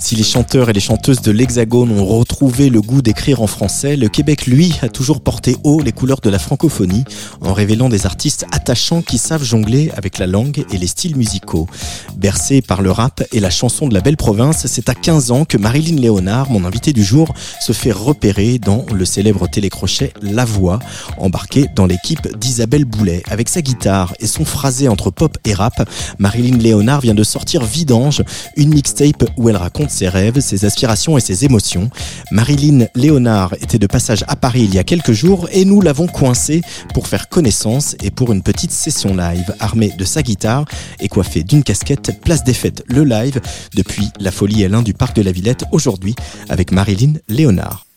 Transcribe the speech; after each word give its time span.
Si 0.00 0.14
les 0.14 0.22
chanteurs 0.22 0.70
et 0.70 0.72
les 0.72 0.80
chanteuses 0.80 1.22
de 1.22 1.32
l'Hexagone 1.32 1.90
ont 1.90 2.06
retrouvé 2.06 2.70
le 2.70 2.80
goût 2.80 3.02
d'écrire 3.02 3.42
en 3.42 3.48
français, 3.48 3.96
le 3.96 4.08
Québec, 4.08 4.46
lui, 4.46 4.72
a 4.80 4.88
toujours 4.88 5.20
porté 5.20 5.56
haut 5.64 5.80
les 5.80 5.90
couleurs 5.90 6.20
de 6.20 6.30
la 6.30 6.38
francophonie 6.38 7.02
en 7.40 7.52
révélant 7.52 7.88
des 7.88 8.06
artistes 8.06 8.46
attachants 8.52 9.02
qui 9.02 9.18
savent 9.18 9.42
jongler 9.42 9.90
avec 9.96 10.18
la 10.18 10.28
langue 10.28 10.64
et 10.72 10.78
les 10.78 10.86
styles 10.86 11.16
musicaux. 11.16 11.66
Bercé 12.16 12.62
par 12.62 12.80
le 12.80 12.92
rap 12.92 13.24
et 13.32 13.40
la 13.40 13.50
chanson 13.50 13.88
de 13.88 13.94
la 13.94 14.00
belle 14.00 14.16
province, 14.16 14.66
c'est 14.66 14.88
à 14.88 14.94
15 14.94 15.32
ans 15.32 15.44
que 15.44 15.58
Marilyn 15.58 15.96
Léonard, 15.96 16.48
mon 16.48 16.64
invité 16.64 16.92
du 16.92 17.02
jour, 17.02 17.34
se 17.60 17.72
fait 17.72 17.92
repérer 17.92 18.60
dans 18.60 18.86
le 18.94 19.04
célèbre 19.04 19.48
télécrochet 19.48 20.12
La 20.22 20.44
Voix, 20.44 20.78
embarqué 21.18 21.66
dans 21.74 21.86
l'équipe 21.86 22.36
d'Isabelle 22.38 22.84
Boulet. 22.84 23.24
Avec 23.28 23.48
sa 23.48 23.62
guitare 23.62 24.14
et 24.20 24.28
son 24.28 24.44
phrasé 24.44 24.86
entre 24.86 25.10
pop 25.10 25.36
et 25.44 25.54
rap, 25.54 25.88
Marilyn 26.20 26.58
Léonard 26.58 27.00
vient 27.00 27.14
de 27.14 27.24
sortir 27.24 27.64
Vidange, 27.64 28.22
une 28.56 28.72
mixtape 28.72 29.24
où 29.36 29.48
elle 29.48 29.56
raconte 29.56 29.87
ses 29.90 30.08
rêves, 30.08 30.40
ses 30.40 30.64
aspirations 30.64 31.16
et 31.16 31.20
ses 31.20 31.44
émotions. 31.44 31.90
Marilyn 32.30 32.86
Léonard 32.94 33.54
était 33.60 33.78
de 33.78 33.86
passage 33.86 34.24
à 34.28 34.36
Paris 34.36 34.62
il 34.64 34.74
y 34.74 34.78
a 34.78 34.84
quelques 34.84 35.12
jours 35.12 35.48
et 35.52 35.64
nous 35.64 35.80
l'avons 35.80 36.06
coincée 36.06 36.62
pour 36.94 37.08
faire 37.08 37.28
connaissance 37.28 37.96
et 38.02 38.10
pour 38.10 38.32
une 38.32 38.42
petite 38.42 38.72
session 38.72 39.14
live 39.14 39.54
armée 39.60 39.92
de 39.96 40.04
sa 40.04 40.22
guitare 40.22 40.64
et 41.00 41.08
coiffée 41.08 41.42
d'une 41.42 41.62
casquette 41.62 42.20
Place 42.22 42.44
des 42.44 42.54
Fêtes 42.54 42.84
le 42.86 43.04
live 43.04 43.40
depuis 43.74 44.08
la 44.20 44.30
Folie 44.30 44.62
L1 44.62 44.82
du 44.82 44.94
Parc 44.94 45.16
de 45.16 45.22
la 45.22 45.32
Villette 45.32 45.64
aujourd'hui 45.72 46.14
avec 46.48 46.72
Marilyn 46.72 47.14
Léonard. 47.28 47.87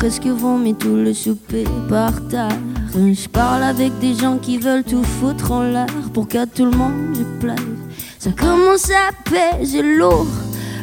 Presque 0.00 0.26
vomi 0.26 0.74
tout 0.74 0.96
le 0.96 1.12
souper 1.12 1.64
par 1.88 2.12
terre. 2.28 2.48
Je 2.94 3.28
parle 3.28 3.62
avec 3.62 3.98
des 3.98 4.14
gens 4.14 4.38
qui 4.38 4.56
veulent 4.56 4.82
tout 4.82 5.04
foutre 5.04 5.52
en 5.52 5.62
l'air 5.62 5.86
pour 6.14 6.26
qu'à 6.26 6.46
tout 6.46 6.64
le 6.64 6.70
monde 6.70 7.14
je 7.14 7.22
plaise. 7.38 7.56
Ça 8.18 8.30
commence 8.32 8.90
à 8.90 9.12
peser 9.24 9.82
lourd, 9.82 10.26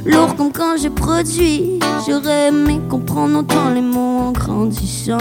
lourd 0.06 0.36
comme 0.36 0.52
quand 0.52 0.78
j'ai 0.80 0.90
produit. 0.90 1.80
J'aurais 2.08 2.50
aimé 2.50 2.80
comprendre 2.90 3.40
autant 3.40 3.72
les 3.72 3.82
mots 3.82 4.20
en 4.28 4.32
grandissant. 4.32 5.18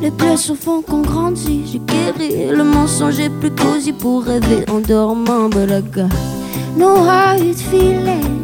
Les 0.00 0.10
blessures 0.10 0.56
font 0.56 0.80
qu'on 0.80 1.02
grandit, 1.02 1.64
j'ai 1.70 1.80
guéri. 1.80 2.48
Le 2.50 2.64
mensonge 2.64 3.20
est 3.20 3.30
plus 3.30 3.50
cosy 3.50 3.92
pour 3.92 4.24
rêver 4.24 4.64
en 4.70 4.80
dormant, 4.80 5.48
got 5.50 6.08
no 6.76 6.96
hard 7.04 7.54
feelings. 7.54 8.37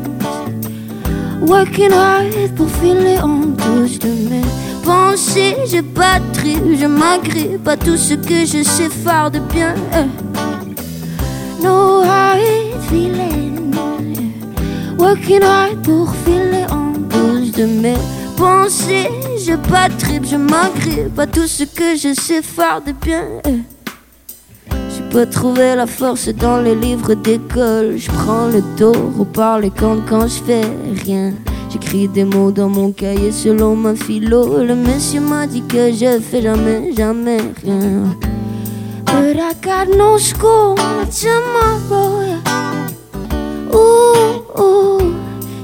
Working 1.41 1.93
hard 1.93 2.55
pour 2.57 2.69
filer 2.71 3.19
en 3.21 3.41
douce 3.47 3.99
de 3.99 4.09
mes 4.09 4.43
pensées. 4.85 5.57
Je 5.67 5.81
batterie, 5.81 6.79
je 6.79 6.87
m'agrippe 6.87 7.67
à 7.67 7.77
tout 7.77 7.97
ce 7.97 8.15
que 8.15 8.47
je 8.47 8.63
sais 8.63 8.89
faire 8.89 9.31
de 9.31 9.41
bien. 9.41 9.75
No 11.63 12.03
hard 12.03 12.41
feeling. 12.89 13.75
Working 14.99 15.43
hard 15.43 15.83
pour 15.83 16.15
filer 16.25 16.67
en 16.71 16.93
douce 16.93 17.53
de 17.53 17.67
mes 17.67 17.99
pensées. 18.37 19.11
Je 19.39 19.55
batterie, 19.71 20.21
je 20.25 20.37
m'agrippe 20.37 21.19
à 21.19 21.27
tout 21.27 21.47
ce 21.47 21.65
que 21.65 21.97
je 21.97 22.15
sais 22.15 22.43
faire 22.43 22.81
de 22.81 22.93
bien. 22.93 23.43
Peux 25.15 25.27
trouver 25.27 25.77
la 25.77 25.87
force 25.87 26.29
dans 26.29 26.59
les 26.59 26.75
livres 26.75 27.15
d'école. 27.15 27.97
Je 27.97 28.11
prends 28.11 28.49
le 28.49 28.61
taureau 28.77 29.25
par 29.25 29.61
les 29.61 29.71
quand 29.71 29.99
quand 30.09 30.27
je 30.27 30.43
fais 30.43 30.63
rien. 31.05 31.33
J'écris 31.71 32.09
des 32.09 32.25
mots 32.25 32.51
dans 32.51 32.69
mon 32.69 32.91
cahier 32.91 33.31
selon 33.31 33.77
ma 33.77 33.95
philo. 33.95 34.65
Le 34.65 34.75
monsieur 34.75 35.21
m'a 35.21 35.47
dit 35.47 35.63
que 35.69 35.93
je 35.93 36.19
fais 36.19 36.43
jamais, 36.43 36.93
jamais 36.97 37.39
rien. 37.63 38.17
But 39.07 39.39
I 39.39 39.55
got 39.63 39.97
no 39.97 40.19
school 40.19 40.75
tomorrow. 41.23 42.35
Ouh, 43.73 44.61
ouh, 44.61 45.13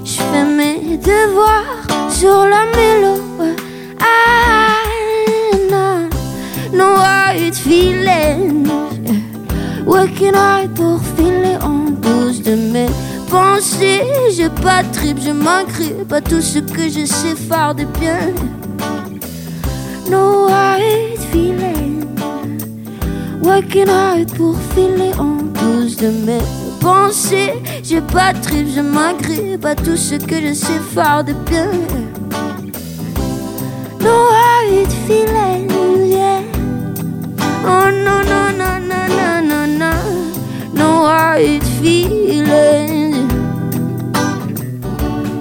je 0.04 0.20
fais 0.30 0.44
mes 0.44 0.96
devoirs 0.96 1.88
sur 2.08 2.46
la 2.46 2.66
mélo. 2.76 3.20
Ah, 3.98 4.84
non, 5.68 6.08
no 6.72 6.84
hard 6.84 7.52
feeling. 7.52 8.59
Working 9.90 10.36
hard 10.36 10.70
pour 10.76 11.00
filer 11.16 11.56
en 11.60 11.90
douce 11.90 12.40
de 12.42 12.54
mes 12.54 12.86
pensées. 13.28 14.02
Je 14.30 14.46
pas 14.62 14.84
trip, 14.84 15.18
je 15.20 15.32
m'agrippe 15.32 16.12
à 16.12 16.20
tout 16.20 16.40
ce 16.40 16.60
que 16.60 16.88
je 16.88 17.04
sais 17.04 17.34
faire 17.34 17.74
de 17.74 17.84
bien. 17.98 18.32
No 20.08 20.46
hard 20.48 21.18
feeling. 21.32 22.06
Working 23.42 23.88
hard 23.88 24.32
pour 24.36 24.54
filer 24.76 25.12
en 25.18 25.42
douce 25.58 25.96
de 25.96 26.10
mes 26.24 26.44
pensées. 26.80 27.54
Je 27.82 27.98
pas 27.98 28.32
trip, 28.32 28.68
je 28.72 28.82
m'agrippe 28.82 29.64
à 29.64 29.74
tout 29.74 29.96
ce 29.96 30.14
que 30.14 30.40
je 30.40 30.54
sais 30.54 30.80
faire 30.94 31.24
de 31.24 31.32
bien. 31.50 31.68
No 34.00 34.28
hard 34.38 34.92
feeling, 35.08 35.68
yeah. 36.06 36.42
Oh 37.64 37.90
no, 37.90 38.22
no. 38.22 38.39
No 41.30 41.36
hard 41.36 41.62
feelings. 41.78 43.16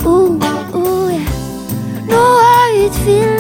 Ooh, 0.06 0.38
ooh, 0.76 1.10
yeah. 1.10 2.06
No 2.06 2.22
hard 2.46 2.94
feelings, 3.04 3.39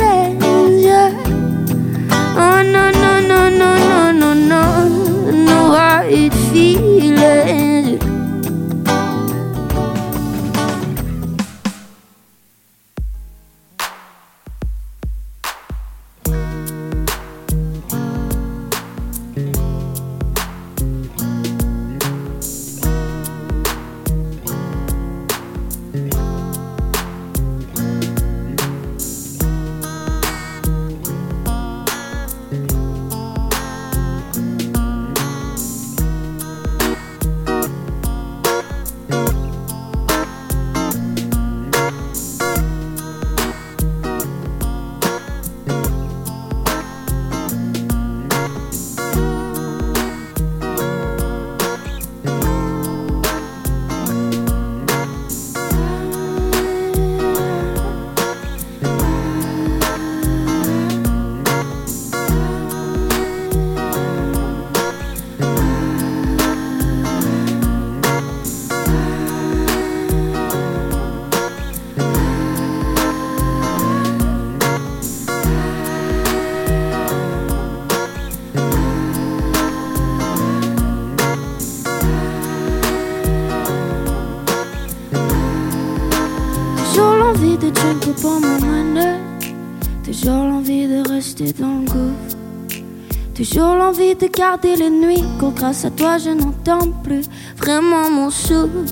Toujours 93.39 93.73
l'envie 93.73 94.15
de 94.15 94.27
garder 94.27 94.75
les 94.75 94.89
nuits. 94.89 95.23
Quand 95.39 95.51
grâce 95.51 95.85
à 95.85 95.89
toi 95.89 96.17
je 96.17 96.29
n'entends 96.29 96.91
plus 97.05 97.23
vraiment 97.55 98.09
mon 98.11 98.29
souffle. 98.29 98.83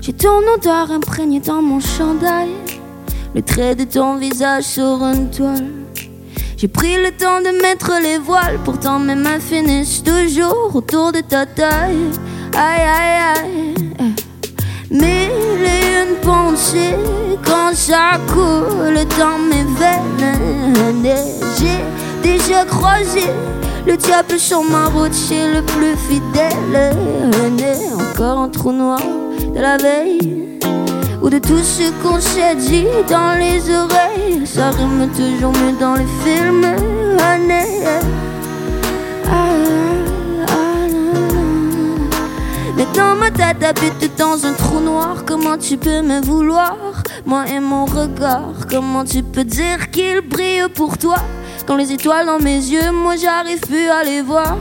J'ai 0.00 0.12
ton 0.12 0.38
odeur 0.54 0.92
imprégnée 0.92 1.40
dans 1.40 1.60
mon 1.60 1.80
chandail. 1.80 2.50
Le 3.34 3.42
trait 3.42 3.74
de 3.74 3.82
ton 3.82 4.18
visage 4.18 4.62
sur 4.62 5.02
une 5.02 5.30
toile. 5.30 5.66
J'ai 6.58 6.68
pris 6.68 6.94
le 6.94 7.10
temps 7.10 7.40
de 7.40 7.60
mettre 7.60 7.90
les 8.00 8.18
voiles, 8.18 8.60
pourtant 8.64 9.00
mes 9.00 9.16
mains 9.16 9.40
finissent 9.40 10.04
toujours 10.04 10.70
autour 10.72 11.10
de 11.10 11.18
ta 11.18 11.44
taille. 11.44 12.12
Aïe 12.54 12.86
aïe 13.00 13.18
aïe. 13.34 13.74
Mille 14.92 15.64
et 15.64 16.02
une 16.02 16.14
pensées 16.22 16.94
quand 17.44 17.74
ça 17.74 18.12
coule 18.28 18.94
dans 19.18 19.38
mes 19.40 19.64
veines. 19.76 20.20
Déjà 22.22 22.64
croisé 22.64 23.24
le 23.86 23.96
diable 23.96 24.38
sur 24.38 24.62
ma 24.62 24.86
route, 24.86 25.14
c'est 25.14 25.52
le 25.52 25.62
plus 25.62 25.96
fidèle. 25.96 26.94
Encore 27.98 28.38
un 28.38 28.48
trou 28.48 28.72
noir 28.72 29.00
de 29.54 29.58
la 29.58 29.76
veille 29.78 30.58
ou 31.22 31.30
de 31.30 31.38
tout 31.38 31.58
ce 31.58 31.90
qu'on 32.02 32.20
s'est 32.20 32.54
dit 32.56 32.86
dans 33.08 33.38
les 33.38 33.60
oreilles. 33.74 34.46
Ça 34.46 34.70
rime 34.70 35.08
toujours 35.14 35.52
mieux 35.52 35.76
dans 35.78 35.94
les 35.94 36.06
films. 36.24 36.66
Mais 42.76 42.86
dans 42.94 43.14
ma 43.16 43.30
tête 43.30 43.62
habite 43.62 44.18
dans 44.18 44.46
un 44.46 44.52
trou 44.52 44.80
noir. 44.80 45.24
Comment 45.26 45.58
tu 45.58 45.76
peux 45.76 46.02
me 46.02 46.20
vouloir, 46.22 46.76
moi 47.26 47.44
et 47.46 47.60
mon 47.60 47.84
regard 47.84 48.52
Comment 48.70 49.04
tu 49.04 49.22
peux 49.22 49.44
dire 49.44 49.90
qu'il 49.90 50.20
brille 50.20 50.68
pour 50.74 50.96
toi? 50.96 51.16
Quand 51.66 51.76
les 51.76 51.92
étoiles 51.92 52.26
dans 52.26 52.38
mes 52.38 52.56
yeux, 52.56 52.90
moi 52.92 53.14
j'arrive 53.16 53.60
plus 53.60 53.88
à 53.88 54.02
les 54.02 54.22
voir. 54.22 54.56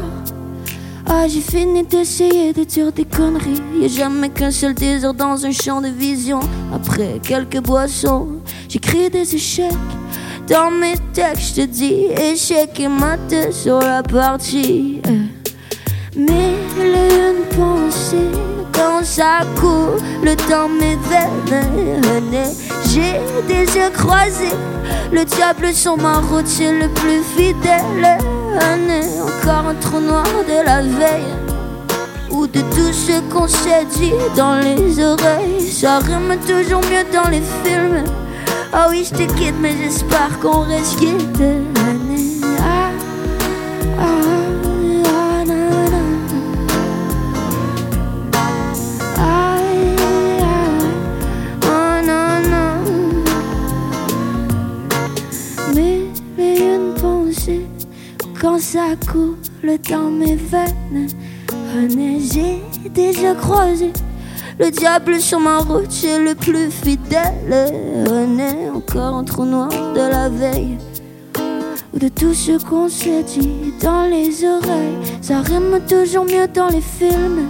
Ah, 1.08 1.28
j'ai 1.28 1.42
fini 1.42 1.84
d'essayer 1.84 2.54
de 2.54 2.64
dire 2.64 2.92
des 2.92 3.06
conneries. 3.06 3.62
Y'a 3.82 3.88
jamais 3.88 4.30
qu'un 4.30 4.52
seul 4.52 4.74
désir 4.74 5.14
dans 5.14 5.46
un 5.46 5.52
champ 5.52 5.82
de 5.82 5.88
vision. 5.88 6.40
Après 6.74 7.20
quelques 7.24 7.62
boissons, 7.62 8.28
j'écris 8.68 9.10
des 9.10 9.36
échecs. 9.36 9.74
Dans 10.48 10.70
mes 10.72 10.96
textes, 11.14 11.56
je 11.56 11.62
te 11.62 11.66
dis 11.68 12.08
échec 12.32 12.80
et 12.80 12.88
mat 12.88 13.52
sur 13.52 13.80
la 13.80 14.04
partie. 14.04 15.02
Mais 16.16 16.54
une 16.78 17.46
pensée 17.56 18.32
quand 18.72 19.04
ça 19.04 19.42
coule 19.60 20.00
dans 20.50 20.70
mes 20.70 20.96
veines. 21.10 22.54
J'ai 22.92 23.20
des 23.48 23.66
yeux 23.66 23.90
croisés. 23.94 24.56
Le 25.12 25.26
diable 25.26 25.74
sur 25.74 25.98
ma 25.98 26.20
route, 26.20 26.48
c'est 26.48 26.72
le 26.72 26.88
plus 26.90 27.24
fidèle. 27.36 28.18
Encore 29.22 29.70
un 29.70 29.76
trou 29.76 30.00
noir 30.00 30.24
de 30.48 30.66
la 30.66 30.82
veille. 30.82 31.34
Ou 32.32 32.46
de 32.48 32.60
tout 32.60 32.94
ce 32.94 33.20
qu'on 33.32 33.48
s'est 33.48 33.86
dit 33.98 34.14
dans 34.36 34.56
les 34.56 35.04
oreilles. 35.04 35.72
Ça 35.72 36.00
rime 36.00 36.38
toujours 36.48 36.82
mieux 36.82 37.06
dans 37.12 37.30
les 37.30 37.42
films. 37.64 38.04
Ah 38.72 38.88
oui, 38.90 39.08
je 39.10 39.16
te 39.16 39.34
quitte, 39.34 39.56
mais 39.60 39.74
j'espère 39.82 40.40
qu'on 40.40 40.62
reste 40.62 41.00
quitte. 41.00 41.42
Quand 58.40 58.60
ça 58.60 58.96
coule 59.12 59.38
dans 59.90 60.10
mes 60.10 60.36
veines. 60.36 61.08
René, 61.74 62.20
j'ai 62.20 62.90
déjà 62.90 63.34
croisé 63.36 63.92
le 64.60 64.72
diable 64.72 65.22
sur 65.22 65.40
ma 65.40 65.60
route, 65.60 65.90
c'est 65.90 66.20
le 66.20 66.36
plus 66.36 66.70
fidèle. 66.70 68.06
René, 68.06 68.70
encore 68.70 69.16
un 69.16 69.24
trou 69.24 69.46
noir 69.46 69.70
de 69.70 70.00
la 70.00 70.28
veille. 70.28 70.78
Ou 71.94 72.00
de 72.00 72.10
tout 72.10 72.34
ce 72.34 72.62
qu'on 72.62 72.90
s'est 72.90 73.24
dit 73.24 73.74
dans 73.82 74.04
les 74.04 74.44
oreilles. 74.44 74.98
Ça 75.22 75.40
rime 75.40 75.80
toujours 75.88 76.26
mieux 76.26 76.48
dans 76.54 76.68
les 76.68 76.82
films. 76.82 77.50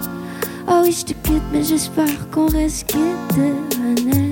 Ah 0.67 0.81
oui, 0.83 0.91
je 0.91 1.05
te 1.05 1.13
quitte, 1.27 1.41
mais 1.51 1.63
j'espère 1.63 2.29
qu'on 2.31 2.45
reste 2.45 2.85
quitte. 2.85 2.99
René. 3.35 4.28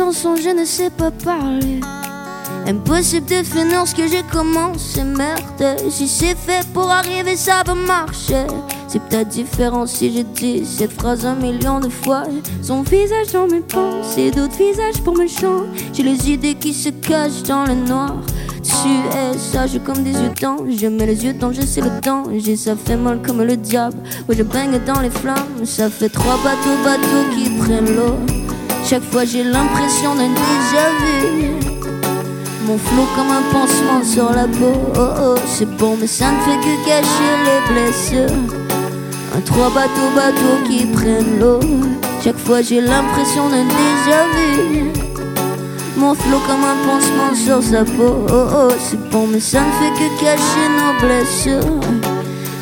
Je 0.00 0.56
ne 0.56 0.64
sais 0.64 0.90
pas 0.90 1.10
parler. 1.10 1.80
Impossible 2.68 3.26
de 3.26 3.42
finir 3.42 3.84
ce 3.84 3.96
que 3.96 4.06
j'ai 4.06 4.22
commencé, 4.30 5.02
merde. 5.02 5.80
Si 5.90 6.06
c'est 6.06 6.36
fait 6.36 6.64
pour 6.72 6.88
arriver, 6.88 7.36
ça 7.36 7.64
va 7.66 7.74
marcher. 7.74 8.46
C'est 8.86 9.02
peut-être 9.02 9.28
différent 9.28 9.86
si 9.86 10.12
j'ai 10.12 10.22
dit 10.22 10.64
cette 10.64 10.92
phrase 10.92 11.26
un 11.26 11.34
million 11.34 11.80
de 11.80 11.88
fois. 11.88 12.22
Son 12.62 12.82
visage 12.82 13.32
dans 13.32 13.48
mes 13.48 13.58
pensées, 13.58 14.30
d'autres 14.30 14.56
visages 14.56 15.02
pour 15.02 15.16
me 15.16 15.26
chanter. 15.26 15.84
J'ai 15.92 16.04
les 16.04 16.30
idées 16.30 16.54
qui 16.54 16.72
se 16.72 16.90
cachent 16.90 17.42
dans 17.42 17.64
le 17.64 17.74
noir. 17.74 18.14
Tu 18.62 18.88
es 19.16 19.36
sage 19.36 19.80
comme 19.84 20.04
des 20.04 20.12
yeux 20.12 20.32
d'ange. 20.40 20.68
Je 20.80 20.86
mets 20.86 21.06
les 21.06 21.24
yeux 21.24 21.32
dans 21.32 21.50
je 21.50 21.62
sais 21.62 21.80
le 21.80 22.00
danger. 22.00 22.54
Ça 22.54 22.76
fait 22.76 22.96
mal 22.96 23.20
comme 23.20 23.42
le 23.42 23.56
diable. 23.56 23.98
Ouais, 24.28 24.36
je 24.36 24.44
baigne 24.44 24.78
dans 24.86 25.00
les 25.00 25.10
flammes. 25.10 25.64
Ça 25.64 25.90
fait 25.90 26.08
trois 26.08 26.36
bateaux, 26.44 26.84
bateaux 26.84 27.34
qui 27.34 27.50
prennent 27.50 27.96
l'eau. 27.96 28.37
Chaque 28.88 29.04
fois 29.12 29.26
j'ai 29.26 29.44
l'impression 29.44 30.14
d'un 30.14 30.30
déjà 30.30 30.88
vu. 31.02 31.50
Mon 32.66 32.78
flot 32.78 33.06
comme 33.14 33.30
un 33.30 33.42
pansement 33.52 34.02
sur 34.02 34.32
la 34.32 34.44
peau. 34.44 34.72
Oh 34.96 35.08
oh, 35.20 35.34
c'est 35.46 35.68
bon, 35.76 35.98
mais 36.00 36.06
ça 36.06 36.30
ne 36.30 36.38
fait 36.38 36.56
que 36.56 36.86
cacher 36.86 37.34
les 37.44 37.74
blessures. 37.74 38.38
Un 39.36 39.40
trois 39.42 39.68
bateaux, 39.68 40.10
bateaux 40.16 40.66
qui 40.66 40.86
prennent 40.86 41.38
l'eau. 41.38 41.60
Chaque 42.24 42.38
fois 42.38 42.62
j'ai 42.62 42.80
l'impression 42.80 43.50
d'un 43.50 43.64
déjà 43.64 44.24
vu. 44.34 44.84
Mon 45.98 46.14
flot 46.14 46.40
comme 46.46 46.64
un 46.64 46.86
pansement 46.86 47.34
sur 47.34 47.62
sa 47.62 47.84
peau. 47.84 48.24
Oh 48.32 48.46
oh, 48.56 48.72
c'est 48.80 49.10
bon, 49.10 49.26
mais 49.30 49.40
ça 49.40 49.60
ne 49.60 49.70
fait 49.72 49.92
que 49.98 50.24
cacher 50.24 50.66
nos 50.78 51.06
blessures. 51.06 51.80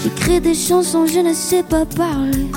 J'écris 0.02 0.40
des 0.40 0.54
chansons, 0.54 1.06
je 1.06 1.20
ne 1.20 1.32
sais 1.32 1.62
pas 1.62 1.84
parler. 1.84 2.50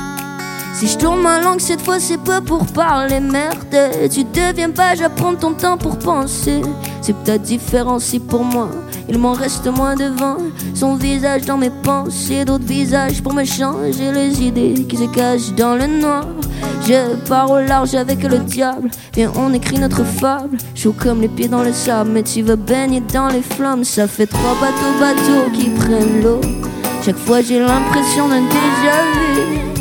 Si 0.80 0.88
je 0.88 0.98
tourne 0.98 1.22
ma 1.22 1.42
langue 1.42 1.60
cette 1.60 1.82
fois, 1.82 2.00
c'est 2.00 2.24
pas 2.24 2.40
pour 2.40 2.66
parler 2.66 3.20
merde. 3.20 3.76
Tu 4.10 4.24
deviens 4.24 4.70
pas, 4.70 4.96
j'apprends 4.96 5.36
ton 5.36 5.52
temps 5.52 5.78
pour 5.78 6.00
penser. 6.00 6.62
C'est 7.02 7.12
peut-être 7.18 7.42
différent 7.42 8.00
si 8.00 8.18
pour 8.18 8.46
moi, 8.46 8.70
il 9.10 9.18
m'en 9.18 9.34
reste 9.34 9.68
moins 9.68 9.98
devant. 9.98 10.38
Son 10.74 10.96
visage 10.96 11.42
dans 11.42 11.58
mes 11.58 11.70
pensées, 11.70 12.46
d'autres 12.46 12.64
visages 12.64 13.22
pour 13.22 13.34
me 13.34 13.44
changer 13.44 14.14
les 14.14 14.42
idées 14.42 14.86
qui 14.88 14.96
se 14.96 15.04
cachent 15.14 15.52
dans 15.52 15.76
le 15.76 15.86
noir. 15.86 16.24
Je 16.88 17.14
pars 17.28 17.52
au 17.52 17.60
large 17.60 17.94
avec 17.96 18.24
le 18.24 18.40
diable. 18.40 18.90
Viens, 19.14 19.34
on 19.36 19.52
écrit 19.52 19.80
notre 19.80 20.06
fable. 20.06 20.60
Chaud 20.76 20.96
comme 20.98 21.20
les 21.20 21.28
pieds 21.28 21.50
dans 21.50 21.64
le 21.64 21.74
sable, 21.74 22.12
mais 22.14 22.24
tu 22.24 22.42
veux 22.42 22.56
baigner 22.56 23.02
dans 23.02 23.28
les 23.28 23.42
flammes. 23.42 23.84
Ça 23.84 24.08
fait 24.08 24.28
trois 24.28 24.56
bateaux, 24.62 24.98
bateaux 24.98 25.52
qui 25.54 25.72
prennent 25.72 26.24
l'eau. 26.24 26.40
Chaque 27.04 27.18
fois 27.18 27.42
j'ai 27.42 27.60
l'impression 27.60 28.30
d'un 28.30 28.44
déjà 28.44 29.04
vu. 29.36 29.79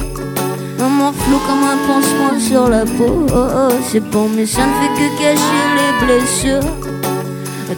Maman 0.79 1.13
flou 1.13 1.39
comme 1.47 1.65
un 1.65 1.79
pansement 1.89 2.39
sur 2.39 2.69
la 2.69 2.85
peau. 2.85 3.27
Oh, 3.35 3.35
oh, 3.35 3.75
c'est 3.91 4.01
bon, 4.11 4.29
mais 4.35 4.47
ça 4.47 4.63
ne 4.63 4.73
fait 4.81 4.95
que 4.95 5.09
cacher 5.19 5.65
les 5.77 6.07
blessures. 6.07 6.71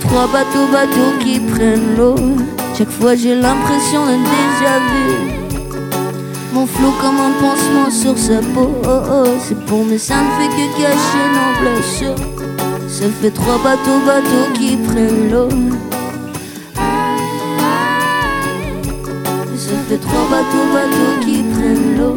Trois 0.01 0.27
bateaux, 0.29 0.67
bateaux 0.73 1.19
qui 1.21 1.41
prennent 1.41 1.97
l'eau. 1.97 2.15
Chaque 2.77 2.91
fois 2.91 3.15
j'ai 3.15 3.35
l'impression 3.35 4.07
d'un 4.07 4.19
déjà 4.19 4.79
vu. 4.91 5.09
Mon 6.53 6.67
flot 6.67 6.93
comme 7.01 7.17
un 7.17 7.33
pansement 7.41 7.91
sur 7.91 8.19
sa 8.19 8.41
peau. 8.55 8.71
Oh, 8.85 9.25
c'est 9.47 9.59
bon, 9.67 9.85
mais 9.89 9.99
ça 9.99 10.15
ne 10.17 10.31
fait 10.39 10.49
que 10.49 10.65
cacher 10.81 11.27
nos 11.37 11.53
blessures. 11.61 12.21
Ça 12.89 13.07
fait 13.21 13.31
trois 13.31 13.59
bateaux, 13.59 14.01
bateaux 14.07 14.53
qui 14.55 14.77
prennent 14.77 15.31
l'eau. 15.31 15.49
Ça 19.57 19.77
fait 19.89 19.99
trois 19.99 20.27
bateaux, 20.31 20.67
bateaux 20.73 21.25
qui 21.25 21.43
prennent 21.55 21.99
l'eau. 21.99 22.15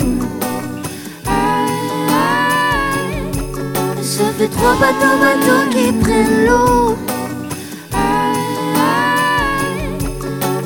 Fait 4.43 4.49
trois 4.49 4.75
bateaux, 4.75 5.17
bateaux 5.21 5.69
qui 5.71 5.93
prennent 6.01 6.45
l'eau. 6.45 6.97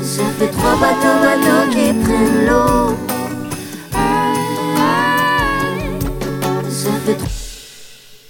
Ça 0.01 0.24
fait 0.39 0.48
trois 0.48 0.75
bateaux, 0.77 1.17
bateaux 1.22 1.69
qui 1.69 1.93
prennent 1.93 2.48
l'eau. 2.48 2.98
Ça 6.72 6.89
fait 7.05 7.13
trois. 7.13 7.29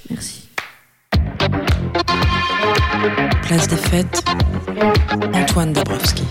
Merci. 0.09 0.49
Place 3.43 3.67
des 3.69 3.77
fêtes, 3.77 4.23
Antoine 5.33 5.71
Dabrowski. 5.71 6.25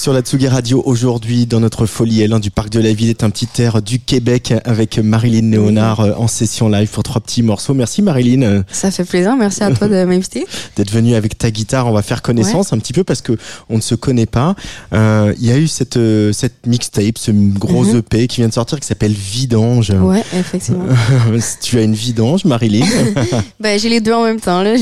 Sur 0.00 0.14
la 0.14 0.22
Tsugi 0.22 0.48
Radio, 0.48 0.82
aujourd'hui, 0.86 1.44
dans 1.44 1.60
notre 1.60 1.84
folie 1.84 2.26
L1 2.26 2.40
du 2.40 2.50
Parc 2.50 2.70
de 2.70 2.80
la 2.80 2.94
Ville, 2.94 3.10
est 3.10 3.22
un 3.22 3.28
petit 3.28 3.46
air 3.60 3.82
du 3.82 3.98
Québec 3.98 4.54
avec 4.64 4.98
Marilyn 4.98 5.50
Léonard 5.50 6.00
euh, 6.00 6.14
en 6.16 6.26
session 6.26 6.70
live 6.70 6.88
pour 6.88 7.02
trois 7.02 7.20
petits 7.20 7.42
morceaux. 7.42 7.74
Merci 7.74 8.00
Marilyn 8.00 8.64
Ça 8.72 8.90
fait 8.90 9.04
plaisir, 9.04 9.36
merci 9.36 9.62
à 9.62 9.70
toi 9.72 9.88
de 9.88 10.04
m'inviter. 10.06 10.46
d'être 10.76 10.90
venue 10.90 11.14
avec 11.16 11.36
ta 11.36 11.50
guitare. 11.50 11.86
On 11.86 11.92
va 11.92 12.00
faire 12.00 12.22
connaissance 12.22 12.72
un 12.72 12.78
petit 12.78 12.94
peu 12.94 13.04
parce 13.04 13.20
que 13.20 13.36
on 13.68 13.76
ne 13.76 13.82
se 13.82 13.94
connaît 13.94 14.24
pas. 14.24 14.54
Euh, 14.94 15.34
Il 15.38 15.44
y 15.44 15.50
a 15.52 15.58
eu 15.58 15.68
cette, 15.68 15.98
euh, 15.98 16.32
cette 16.32 16.66
mixtape, 16.66 17.18
ce 17.18 17.30
gros 17.30 17.84
Mhm. 17.84 17.98
EP 17.98 18.26
qui 18.26 18.36
vient 18.40 18.48
de 18.48 18.54
sortir 18.54 18.80
qui 18.80 18.86
s'appelle 18.86 19.12
Vidange. 19.12 19.90
Ouais, 19.90 20.24
effectivement. 20.32 20.86
tu 21.60 21.76
as 21.76 21.82
une 21.82 21.94
vidange, 21.94 22.46
Marilyn 22.46 22.86
ben, 23.60 23.78
j'ai 23.78 23.90
les 23.90 24.00
deux 24.00 24.14
en 24.14 24.24
même 24.24 24.40
temps, 24.40 24.62
là. 24.62 24.76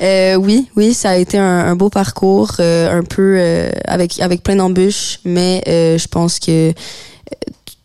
Euh, 0.00 0.36
oui, 0.36 0.68
oui, 0.76 0.94
ça 0.94 1.10
a 1.10 1.16
été 1.16 1.38
un, 1.38 1.44
un 1.66 1.74
beau 1.74 1.88
parcours, 1.90 2.52
euh, 2.60 3.00
un 3.00 3.02
peu 3.02 3.34
euh, 3.36 3.68
avec, 4.12 4.20
avec 4.20 4.42
plein 4.42 4.56
d'embûches, 4.56 5.18
mais 5.24 5.62
euh, 5.68 5.98
je 5.98 6.08
pense 6.08 6.38
que 6.38 6.70
euh, 6.70 6.72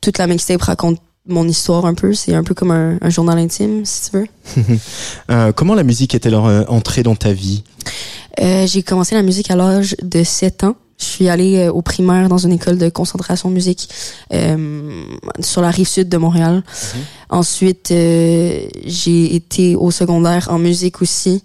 toute 0.01 0.17
la 0.17 0.27
mixtape 0.27 0.61
raconte 0.61 0.99
mon 1.27 1.47
histoire 1.47 1.85
un 1.85 1.93
peu. 1.93 2.13
C'est 2.13 2.33
un 2.33 2.43
peu 2.43 2.53
comme 2.53 2.71
un, 2.71 2.97
un 3.01 3.09
journal 3.09 3.37
intime, 3.37 3.85
si 3.85 4.09
tu 4.09 4.17
veux. 4.17 4.27
Euh, 5.29 5.51
Comment 5.51 5.75
la 5.75 5.83
musique 5.83 6.15
est-elle 6.15 6.35
entrée 6.35 7.03
dans 7.03 7.15
ta 7.15 7.33
vie? 7.33 7.63
Euh, 8.39 8.65
j'ai 8.65 8.81
commencé 8.81 9.13
la 9.15 9.23
musique 9.23 9.51
à 9.51 9.55
l'âge 9.55 9.95
de 10.01 10.23
7 10.23 10.63
ans. 10.63 10.75
Je 10.99 11.05
suis 11.05 11.27
allée 11.29 11.57
euh, 11.57 11.71
au 11.71 11.81
primaire 11.81 12.29
dans 12.29 12.37
une 12.37 12.53
école 12.53 12.77
de 12.77 12.89
concentration 12.89 13.49
musique 13.49 13.89
sur 15.41 15.61
la 15.61 15.69
rive 15.69 15.87
sud 15.87 16.07
de 16.09 16.17
Montréal. 16.17 16.63
Ensuite, 17.29 17.91
euh, 17.91 18.67
j'ai 18.85 19.35
été 19.35 19.75
au 19.75 19.91
secondaire 19.91 20.47
en 20.49 20.59
musique 20.59 21.01
aussi, 21.01 21.43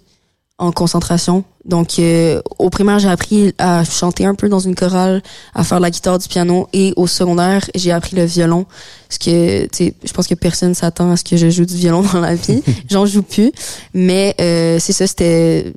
en 0.63 0.71
concentration. 0.71 1.43
Donc, 1.65 1.99
euh, 1.99 2.41
au 2.57 2.69
primaire, 2.69 2.99
j'ai 2.99 3.09
appris 3.09 3.53
à 3.57 3.83
chanter 3.83 4.25
un 4.25 4.35
peu 4.35 4.49
dans 4.49 4.59
une 4.59 4.75
chorale, 4.75 5.21
à 5.53 5.63
faire 5.63 5.77
de 5.77 5.83
la 5.83 5.91
guitare, 5.91 6.19
du 6.19 6.27
piano. 6.27 6.67
Et 6.73 6.93
au 6.95 7.07
secondaire, 7.07 7.69
j'ai 7.75 7.91
appris 7.91 8.15
le 8.15 8.23
violon. 8.23 8.65
Parce 9.07 9.17
que, 9.17 9.63
tu 9.63 9.69
sais, 9.71 9.93
je 10.03 10.11
pense 10.13 10.27
que 10.27 10.35
personne 10.35 10.73
s'attend 10.73 11.11
à 11.11 11.17
ce 11.17 11.23
que 11.23 11.37
je 11.37 11.49
joue 11.49 11.65
du 11.65 11.75
violon 11.75 12.01
dans 12.13 12.19
la 12.19 12.35
vie. 12.35 12.63
J'en 12.89 13.05
joue 13.05 13.23
plus. 13.23 13.51
Mais 13.93 14.35
euh, 14.39 14.77
c'est 14.79 14.93
ça, 14.93 15.05
c'était... 15.05 15.73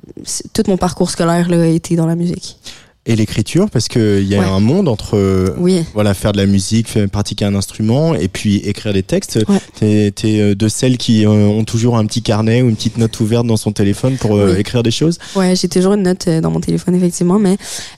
Tout 0.53 0.63
mon 0.67 0.77
parcours 0.77 1.09
scolaire 1.09 1.49
là, 1.49 1.61
a 1.61 1.65
été 1.65 1.95
dans 1.95 2.07
la 2.07 2.15
musique. 2.15 2.57
Et 3.09 3.15
l'écriture, 3.15 3.69
parce 3.69 3.87
qu'il 3.87 4.23
y 4.27 4.35
a 4.35 4.39
Ouais. 4.39 4.45
un 4.45 4.59
monde 4.59 4.89
entre 4.89 5.15
euh, 5.15 5.55
Oui. 5.57 5.85
voilà 5.93 6.13
faire 6.13 6.33
de 6.33 6.37
la 6.37 6.45
musique, 6.45 6.89
pratiquer 7.07 7.45
un 7.45 7.55
instrument 7.55 8.13
et 8.13 8.27
puis 8.27 8.57
écrire 8.57 8.91
des 8.91 9.01
textes. 9.01 9.39
Ouais. 9.47 9.59
T'es 9.79 10.11
t'es, 10.13 10.41
euh, 10.41 10.55
de 10.55 10.67
celles 10.67 10.97
qui 10.97 11.25
euh, 11.25 11.29
ont 11.29 11.63
toujours 11.63 11.95
un 11.97 12.05
petit 12.05 12.21
carnet 12.21 12.61
ou 12.61 12.67
une 12.69 12.75
petite 12.75 12.97
note 12.97 13.17
ouverte 13.21 13.47
dans 13.47 13.55
son 13.55 13.71
téléphone 13.71 14.17
pour 14.17 14.31
Oui. 14.31 14.59
écrire 14.59 14.83
des 14.83 14.91
choses. 14.91 15.19
Ouais, 15.37 15.55
j'ai 15.55 15.69
toujours 15.69 15.93
une 15.93 16.03
note 16.03 16.27
dans 16.27 16.51
mon 16.51 16.59
téléphone, 16.59 16.95
effectivement, 16.95 17.39
mais 17.39 17.55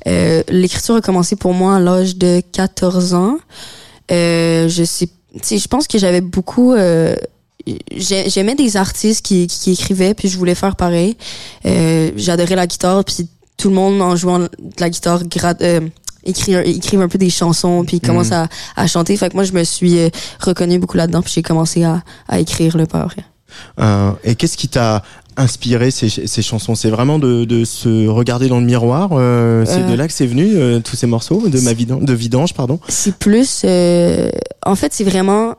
euh, 0.07 0.43
l'écriture 0.47 0.93
a 0.95 1.01
commencé 1.01 1.35
pour 1.35 1.53
moi 1.55 1.77
à 1.77 1.79
l'âge 1.79 2.15
de 2.15 2.41
14 2.51 3.15
ans. 3.15 3.37
Euh, 4.11 4.69
je 4.69 4.83
sais, 4.83 5.07
je 5.49 5.67
pense 5.67 5.87
que 5.87 5.97
j'avais 5.97 6.21
beaucoup... 6.21 6.73
euh, 6.73 7.15
j'ai- 7.95 8.29
J'aimais 8.29 8.55
des 8.55 8.77
artistes 8.77 9.25
qui, 9.25 9.47
qui, 9.47 9.59
qui 9.59 9.71
écrivaient, 9.71 10.13
puis 10.13 10.27
je 10.29 10.37
voulais 10.37 10.55
faire 10.55 10.75
pareil. 10.75 11.17
Euh, 11.65 12.11
J'adorais 12.15 12.55
la 12.55 12.67
guitare, 12.67 13.03
puis 13.03 13.27
tout 13.59 13.69
le 13.69 13.75
monde 13.75 14.01
en 14.01 14.15
jouant 14.15 14.39
de 14.39 14.49
la 14.79 14.89
guitare 14.89 15.21
euh, 15.61 15.81
écrivent 16.23 17.01
un 17.01 17.07
peu 17.07 17.17
des 17.17 17.29
chansons, 17.29 17.83
puis 17.85 17.97
ils 17.97 18.05
commencent 18.07 18.31
à, 18.31 18.47
à 18.75 18.87
chanter. 18.87 19.15
Fait 19.17 19.29
que 19.29 19.35
moi, 19.35 19.43
je 19.43 19.53
me 19.53 19.63
suis 19.63 19.99
euh, 19.99 20.09
reconnue 20.39 20.79
beaucoup 20.79 20.97
là-dedans, 20.97 21.21
puis 21.21 21.31
j'ai 21.35 21.43
commencé 21.43 21.83
à, 21.83 22.01
à 22.27 22.39
écrire 22.39 22.77
le. 22.77 22.85
Euh, 23.79 24.11
et 24.23 24.35
qu'est-ce 24.35 24.57
qui 24.57 24.67
t'a 24.67 25.03
inspiré 25.37 25.91
ces, 25.91 26.09
ces 26.09 26.41
chansons? 26.41 26.75
C'est 26.75 26.89
vraiment 26.89 27.19
de, 27.19 27.45
de 27.45 27.65
se 27.65 28.07
regarder 28.07 28.47
dans 28.47 28.59
le 28.59 28.65
miroir. 28.65 29.09
euh, 29.13 29.65
c'est 29.65 29.81
Euh. 29.83 29.89
de 29.91 29.93
là 29.95 30.07
que 30.07 30.13
c'est 30.13 30.27
venu 30.27 30.55
euh, 30.55 30.79
tous 30.81 30.95
ces 30.95 31.07
morceaux 31.07 31.47
de 31.47 31.59
ma 31.61 31.73
vidange, 31.73 32.03
de 32.03 32.13
vidange, 32.13 32.53
pardon? 32.53 32.79
C'est 32.89 33.15
plus, 33.15 33.61
euh, 33.65 34.29
en 34.65 34.75
fait, 34.75 34.93
c'est 34.93 35.03
vraiment 35.03 35.55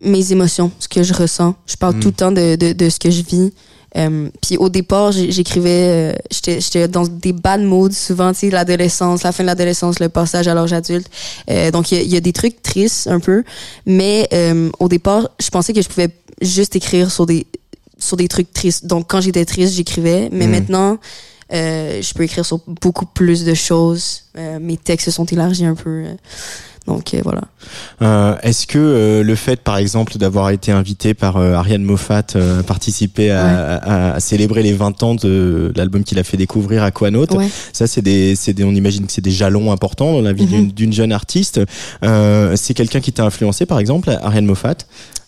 mes 0.00 0.30
émotions, 0.32 0.70
ce 0.78 0.86
que 0.88 1.02
je 1.02 1.12
ressens. 1.12 1.54
Je 1.66 1.76
parle 1.76 1.96
Mm. 1.96 2.00
tout 2.00 2.08
le 2.08 2.14
temps 2.14 2.32
de, 2.32 2.56
de, 2.56 2.72
de 2.72 2.88
ce 2.88 2.98
que 3.00 3.10
je 3.10 3.22
vis. 3.22 3.52
Euh, 3.96 4.28
puis 4.42 4.56
au 4.58 4.68
départ, 4.68 5.12
j'écrivais, 5.12 6.12
euh, 6.12 6.12
j'étais 6.30 6.88
dans 6.88 7.06
des 7.06 7.32
bad 7.32 7.62
moods 7.62 7.92
souvent, 7.92 8.32
tu 8.32 8.40
sais, 8.40 8.50
l'adolescence, 8.50 9.22
la 9.22 9.32
fin 9.32 9.44
de 9.44 9.46
l'adolescence, 9.46 9.98
le 9.98 10.08
passage 10.08 10.46
à 10.46 10.54
l'âge 10.54 10.72
adulte. 10.72 11.08
Euh, 11.50 11.70
donc 11.70 11.90
il 11.90 11.98
y 11.98 12.00
a, 12.00 12.04
il 12.04 12.12
y 12.12 12.16
a 12.16 12.20
des 12.20 12.32
trucs 12.32 12.62
tristes 12.62 13.06
un 13.06 13.20
peu, 13.20 13.44
mais 13.86 14.28
euh, 14.32 14.70
au 14.78 14.88
départ, 14.88 15.30
je 15.40 15.48
pensais 15.48 15.72
que 15.72 15.80
je 15.80 15.88
pouvais 15.88 16.10
juste 16.42 16.76
écrire 16.76 17.10
sur 17.10 17.26
des 17.26 17.46
sur 17.98 18.16
des 18.16 18.28
trucs 18.28 18.52
tristes. 18.52 18.86
Donc 18.86 19.06
quand 19.08 19.20
j'étais 19.20 19.44
triste, 19.44 19.74
j'écrivais, 19.74 20.28
mais 20.30 20.46
Mm. 20.46 20.50
maintenant 20.50 20.98
je 21.50 22.14
peux 22.14 22.24
écrire 22.24 22.44
sur 22.44 22.60
beaucoup 22.66 23.06
plus 23.06 23.44
de 23.44 23.54
choses. 23.54 24.24
Mes 24.60 24.76
textes 24.76 25.06
se 25.06 25.10
sont 25.10 25.24
élargis 25.24 25.64
un 25.64 25.74
peu. 25.74 26.04
Donc 26.88 27.14
voilà. 27.22 27.42
Euh, 28.02 28.34
Est-ce 28.42 28.66
que 28.66 28.78
euh, 28.78 29.22
le 29.22 29.34
fait, 29.34 29.60
par 29.60 29.76
exemple, 29.76 30.16
d'avoir 30.18 30.50
été 30.50 30.72
invité 30.72 31.14
par 31.14 31.36
euh, 31.36 31.52
Ariane 31.52 31.82
Moffat 31.84 32.22
euh, 32.34 32.60
à 32.60 32.62
participer 32.62 33.30
à, 33.30 33.76
à- 33.76 34.14
à 34.14 34.20
célébrer 34.20 34.62
les 34.62 34.72
20 34.72 35.02
ans 35.02 35.14
de 35.14 35.72
l'album 35.76 36.02
qu'il 36.02 36.18
a 36.18 36.24
fait 36.24 36.36
découvrir 36.36 36.82
à 36.82 36.90
Quanote, 36.90 37.32
Ouais. 37.32 37.48
ça 37.72 37.86
c'est 37.86 38.02
des, 38.02 38.34
c'est 38.36 38.54
des, 38.54 38.64
on 38.64 38.72
imagine 38.72 39.06
que 39.06 39.12
c'est 39.12 39.20
des 39.20 39.30
jalons 39.30 39.70
importants 39.70 40.12
dans 40.12 40.22
la 40.22 40.32
vie 40.32 40.44
Mhm. 40.44 40.48
d'une- 40.50 40.70
d'une 40.72 40.92
jeune 40.92 41.12
artiste. 41.12 41.60
Euh, 42.04 42.54
c'est 42.56 42.74
quelqu'un 42.74 43.00
qui 43.00 43.12
t'a 43.12 43.24
influencé, 43.24 43.66
par 43.66 43.78
exemple, 43.78 44.10
Ariane 44.22 44.46
Moffat? 44.46 44.76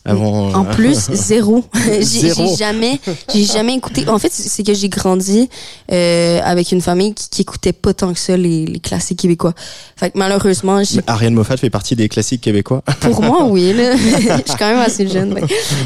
Avant. 0.04 0.52
En 0.54 0.64
euh, 0.64 0.70
plus, 0.70 1.10
zéro. 1.12 1.64
j'ai 2.00 2.32
jamais, 2.56 3.00
j'ai 3.32 3.44
jamais 3.44 3.74
écouté. 3.74 4.08
En 4.08 4.18
fait, 4.18 4.32
c'est 4.32 4.62
que 4.62 4.74
j'ai 4.74 4.88
grandi 4.88 5.48
euh, 5.92 6.40
avec 6.42 6.72
une 6.72 6.80
famille 6.80 7.14
qui, 7.14 7.28
qui 7.28 7.42
écoutait 7.42 7.72
pas 7.72 7.92
tant 7.92 8.12
que 8.12 8.18
ça 8.18 8.36
les, 8.36 8.66
les 8.66 8.80
classiques 8.80 9.18
québécois. 9.20 9.54
Fait 9.96 10.10
que 10.10 10.18
malheureusement, 10.18 10.82
j'ai- 10.82 11.00
Ariane 11.06 11.34
Moffat 11.34 11.56
fait 11.56 11.70
partie 11.70 11.96
des 11.96 12.08
classiques 12.08 12.40
québécois. 12.40 12.82
pour 13.00 13.22
moi, 13.22 13.44
oui. 13.44 13.72
Là. 13.72 13.96
je 13.96 14.50
suis 14.50 14.58
quand 14.58 14.68
même 14.68 14.78
assez 14.78 15.06
jeune. 15.08 15.34
Mais, 15.34 15.42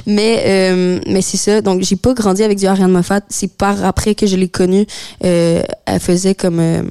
mais, 0.06 0.42
euh, 0.46 1.00
mais 1.08 1.22
c'est 1.22 1.36
ça. 1.36 1.60
Donc, 1.60 1.82
j'ai 1.82 1.96
pas 1.96 2.14
grandi 2.14 2.42
avec 2.42 2.58
du 2.58 2.66
Ariane 2.66 2.90
Moffat. 2.92 3.20
C'est 3.28 3.52
par 3.52 3.84
après 3.84 4.14
que 4.14 4.26
je 4.26 4.36
l'ai 4.36 4.48
connue. 4.48 4.86
Euh, 5.24 5.62
elle 5.86 6.00
faisait 6.00 6.34
comme 6.34 6.60
euh, 6.60 6.82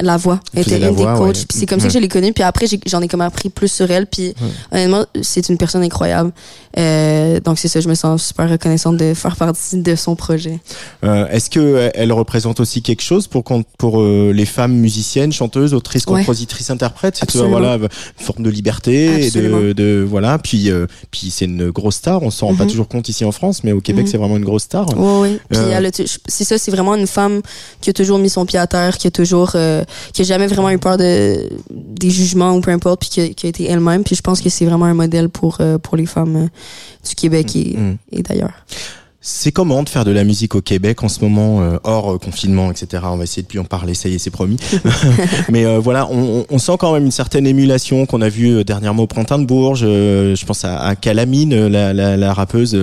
la 0.00 0.16
voix. 0.16 0.40
Faisait 0.54 0.76
était 0.76 0.88
une 0.88 0.94
des 0.96 1.04
coachs. 1.04 1.20
ouais. 1.20 1.32
Puis 1.32 1.58
c'est 1.58 1.66
comme 1.66 1.80
ça 1.80 1.86
que 1.88 1.92
je 1.94 1.98
l'ai 1.98 2.08
connue. 2.08 2.32
Puis 2.32 2.42
après, 2.42 2.66
j'en 2.86 3.00
ai 3.02 3.08
comme 3.08 3.20
appris 3.20 3.48
plus 3.48 3.68
sur 3.72 3.90
elle. 3.90 4.06
Puis 4.06 4.34
honnêtement, 4.72 5.04
c'est 5.22 5.48
une 5.48 5.56
personne 5.58 5.82
incroyable. 5.82 6.32
Euh, 6.78 7.38
donc 7.40 7.58
c'est 7.58 7.68
ça. 7.68 7.80
Je 7.80 7.88
me 7.88 7.94
sens 7.94 8.26
super 8.28 8.48
reconnaissante 8.50 8.96
de 8.96 9.14
faire 9.14 9.36
partie 9.36 9.76
de 9.76 9.94
son 9.94 10.16
projet. 10.16 10.58
Euh, 11.04 11.26
Est-ce 11.28 11.48
que 11.50 11.60
euh, 11.60 11.90
elle 11.94 12.12
représente 12.12 12.60
aussi 12.60 12.82
quelque 12.82 13.02
chose 13.02 13.26
pour 13.28 13.44
pour 13.78 14.00
euh, 14.00 14.32
les 14.34 14.46
femmes 14.46 14.72
musiciennes, 14.74 15.32
chanteuses, 15.32 15.74
autrices, 15.74 16.06
Ouais. 16.06 16.20
compositrices, 16.20 16.70
interprètes? 16.70 17.20
C'est 17.28 17.38
voilà 17.46 17.74
une 17.74 17.88
forme 18.18 18.42
de 18.42 18.50
liberté 18.50 19.26
et 19.26 19.30
de, 19.30 20.04
voilà. 20.08 20.38
Puis 20.38 20.70
puis 21.10 21.30
c'est 21.30 21.44
une 21.44 21.70
grosse 21.70 21.96
star. 21.96 22.22
On 22.22 22.30
s'en 22.30 22.46
rend 22.48 22.54
pas 22.56 22.64
Mhm. 22.64 22.70
toujours 22.70 22.88
compte 22.88 23.08
ici 23.08 23.24
en 23.24 23.32
France, 23.32 23.62
mais 23.64 23.72
au 23.72 23.80
Québec 23.80 24.06
Mhm. 24.06 24.10
c'est 24.10 24.18
vraiment 24.18 24.36
une 24.36 24.44
grosse 24.44 24.64
star. 24.64 24.86
Oui, 24.96 25.38
oui. 25.50 25.58
Puis 25.92 26.04
c'est 26.26 26.44
ça, 26.44 26.58
c'est 26.58 26.70
vraiment 26.70 26.94
une 26.96 27.06
femme 27.06 27.40
qui 27.80 27.90
a 27.90 27.92
toujours 27.92 28.18
mis 28.18 28.30
son 28.30 28.44
pied 28.46 28.58
à 28.58 28.66
terre, 28.66 28.98
qui 28.98 29.06
a 29.06 29.10
toujours, 29.10 29.52
euh, 29.54 29.83
qui 30.12 30.22
a 30.22 30.24
jamais 30.24 30.46
vraiment 30.46 30.70
eu 30.70 30.78
peur 30.78 30.96
de 30.96 31.48
des 31.70 32.10
jugements 32.10 32.54
ou 32.54 32.60
peu 32.60 32.70
importe, 32.70 33.00
puis 33.00 33.08
qui 33.10 33.20
a, 33.20 33.28
qui 33.28 33.46
a 33.46 33.48
été 33.48 33.64
elle-même. 33.70 34.04
Puis 34.04 34.16
je 34.16 34.22
pense 34.22 34.40
que 34.40 34.48
c'est 34.48 34.64
vraiment 34.64 34.86
un 34.86 34.94
modèle 34.94 35.28
pour 35.28 35.58
euh, 35.60 35.78
pour 35.78 35.96
les 35.96 36.06
femmes 36.06 36.36
euh, 36.36 36.48
du 37.08 37.14
Québec 37.14 37.54
et, 37.56 37.74
Mm. 37.76 37.96
et 38.12 38.22
d'ailleurs. 38.22 38.52
C'est 39.26 39.52
comment 39.52 39.82
de 39.82 39.88
faire 39.88 40.04
de 40.04 40.10
la 40.10 40.22
musique 40.22 40.54
au 40.54 40.60
Québec 40.60 41.02
en 41.02 41.08
ce 41.08 41.20
moment, 41.24 41.62
euh, 41.62 41.78
hors 41.82 42.20
confinement, 42.20 42.70
etc. 42.70 43.04
On 43.06 43.16
va 43.16 43.24
essayer 43.24 43.40
de 43.40 43.46
plus 43.46 43.58
en 43.58 43.64
parler, 43.64 43.94
ça 43.94 44.10
y 44.10 44.14
est, 44.14 44.18
c'est 44.18 44.28
promis. 44.28 44.58
Mais 45.50 45.64
euh, 45.64 45.78
voilà, 45.78 46.06
on, 46.10 46.44
on, 46.50 46.58
sent 46.58 46.74
quand 46.78 46.92
même 46.92 47.06
une 47.06 47.10
certaine 47.10 47.46
émulation 47.46 48.04
qu'on 48.04 48.20
a 48.20 48.28
vue 48.28 48.64
dernièrement 48.64 49.04
au 49.04 49.06
Printemps 49.06 49.38
de 49.38 49.46
Bourges. 49.46 49.80
je 49.80 50.44
pense 50.44 50.66
à, 50.66 50.78
à 50.78 50.94
Calamine, 50.94 51.68
la, 51.68 51.94
la, 51.94 52.18
la 52.18 52.34
rappeuse, 52.34 52.76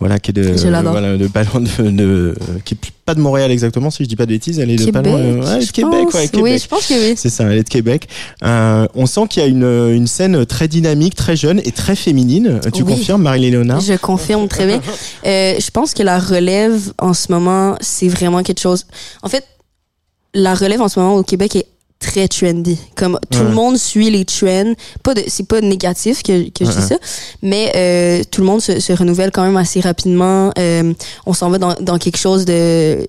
voilà, 0.00 0.18
qui 0.18 0.32
est 0.32 0.34
de, 0.34 0.42
voilà, 0.90 1.16
de 1.16 1.28
ballon 1.28 1.60
de, 1.60 1.90
de, 1.90 2.34
qui 2.64 2.74
est 2.74 2.92
pas 3.06 3.14
de 3.14 3.20
Montréal 3.20 3.50
exactement, 3.50 3.90
si 3.90 4.02
je 4.02 4.08
dis 4.08 4.16
pas 4.16 4.26
de 4.26 4.32
bêtises. 4.32 4.58
Elle 4.58 4.70
est 4.70 4.76
de 4.76 4.84
Québec, 4.84 5.06
ouais, 5.06 5.64
de 5.64 5.70
Québec, 5.70 6.14
ouais, 6.14 6.28
Québec. 6.28 6.40
Oui, 6.42 6.58
je 6.58 6.66
pense 6.66 6.86
que 6.86 6.94
oui. 6.94 7.14
C'est 7.16 7.30
ça, 7.30 7.44
elle 7.44 7.58
est 7.58 7.62
de 7.62 7.68
Québec. 7.68 8.08
on 8.42 9.06
sent 9.06 9.22
qu'il 9.30 9.42
y 9.42 9.46
a 9.46 9.48
une, 9.48 9.64
une 9.94 10.06
scène 10.06 10.44
très 10.44 10.68
dynamique, 10.68 11.14
très 11.14 11.36
jeune 11.36 11.60
et 11.64 11.72
très 11.72 11.96
féminine. 11.96 12.60
Tu 12.74 12.84
confirmes, 12.84 13.22
Marie 13.22 13.50
Léonard 13.50 13.80
Je 13.80 13.94
confirme 13.94 14.48
très 14.48 14.66
bien. 14.66 14.80
je 15.24 15.70
pense 15.70 15.94
que 15.94 16.02
la 16.02 16.18
relève 16.18 16.92
en 16.98 17.14
ce 17.14 17.30
moment, 17.30 17.76
c'est 17.80 18.08
vraiment 18.08 18.42
quelque 18.42 18.60
chose. 18.60 18.86
En 19.22 19.28
fait, 19.28 19.44
la 20.34 20.54
relève 20.54 20.82
en 20.82 20.88
ce 20.88 20.98
moment 20.98 21.16
au 21.16 21.22
Québec 21.22 21.56
est 21.56 21.66
très 21.98 22.28
trendy. 22.28 22.78
Comme 22.94 23.18
tout 23.30 23.42
le 23.42 23.50
monde 23.50 23.76
suit 23.76 24.10
les 24.10 24.24
trends. 24.24 24.74
Pas 25.02 25.14
de, 25.14 25.22
c'est 25.26 25.46
pas 25.48 25.60
négatif 25.60 26.22
que, 26.22 26.48
que 26.50 26.64
je 26.64 26.70
dis 26.70 26.82
ça, 26.82 26.96
mais 27.42 27.72
euh, 27.74 28.22
tout 28.30 28.40
le 28.42 28.46
monde 28.46 28.60
se, 28.60 28.80
se, 28.80 28.92
renouvelle 28.92 29.30
quand 29.30 29.44
même 29.44 29.56
assez 29.56 29.80
rapidement. 29.80 30.52
Euh, 30.58 30.92
on 31.24 31.32
s'en 31.32 31.50
va 31.50 31.58
dans, 31.58 31.74
dans 31.80 31.98
quelque 31.98 32.18
chose 32.18 32.44
de 32.44 33.06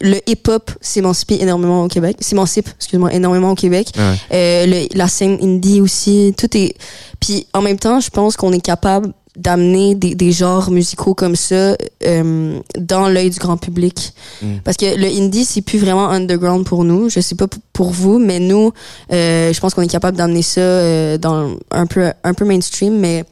le 0.00 0.20
hip-hop 0.28 0.70
s'émancipe 0.80 1.32
énormément 1.32 1.82
au 1.84 1.88
Québec, 1.88 2.18
s'émancipe, 2.20 2.68
excuse-moi, 2.76 3.12
énormément 3.12 3.50
au 3.50 3.54
Québec. 3.56 3.88
Euh, 3.98 4.66
le, 4.66 4.96
la 4.96 5.08
scène 5.08 5.38
indie 5.42 5.80
aussi, 5.80 6.32
tout 6.38 6.56
est. 6.56 6.76
Puis 7.20 7.46
en 7.52 7.62
même 7.62 7.78
temps, 7.78 7.98
je 7.98 8.10
pense 8.10 8.36
qu'on 8.36 8.52
est 8.52 8.60
capable 8.60 9.12
d'amener 9.36 9.94
des, 9.94 10.14
des 10.14 10.32
genres 10.32 10.70
musicaux 10.70 11.14
comme 11.14 11.34
ça 11.34 11.76
euh, 12.06 12.60
dans 12.78 13.08
l'œil 13.08 13.30
du 13.30 13.38
grand 13.38 13.56
public. 13.56 14.12
Mm. 14.42 14.56
Parce 14.62 14.76
que 14.76 14.96
le 14.96 15.06
indie, 15.06 15.44
c'est 15.44 15.62
plus 15.62 15.78
vraiment 15.78 16.08
underground 16.08 16.64
pour 16.64 16.84
nous. 16.84 17.08
Je 17.08 17.20
sais 17.20 17.34
pas 17.34 17.46
pour 17.72 17.90
vous, 17.90 18.18
mais 18.18 18.38
nous, 18.38 18.72
euh, 19.12 19.52
je 19.52 19.60
pense 19.60 19.74
qu'on 19.74 19.82
est 19.82 19.88
capable 19.88 20.16
d'amener 20.16 20.42
ça 20.42 20.60
euh, 20.60 21.18
dans 21.18 21.56
un 21.70 21.86
peu, 21.86 22.12
un 22.22 22.34
peu 22.34 22.44
mainstream, 22.44 22.96
mais 22.98 23.24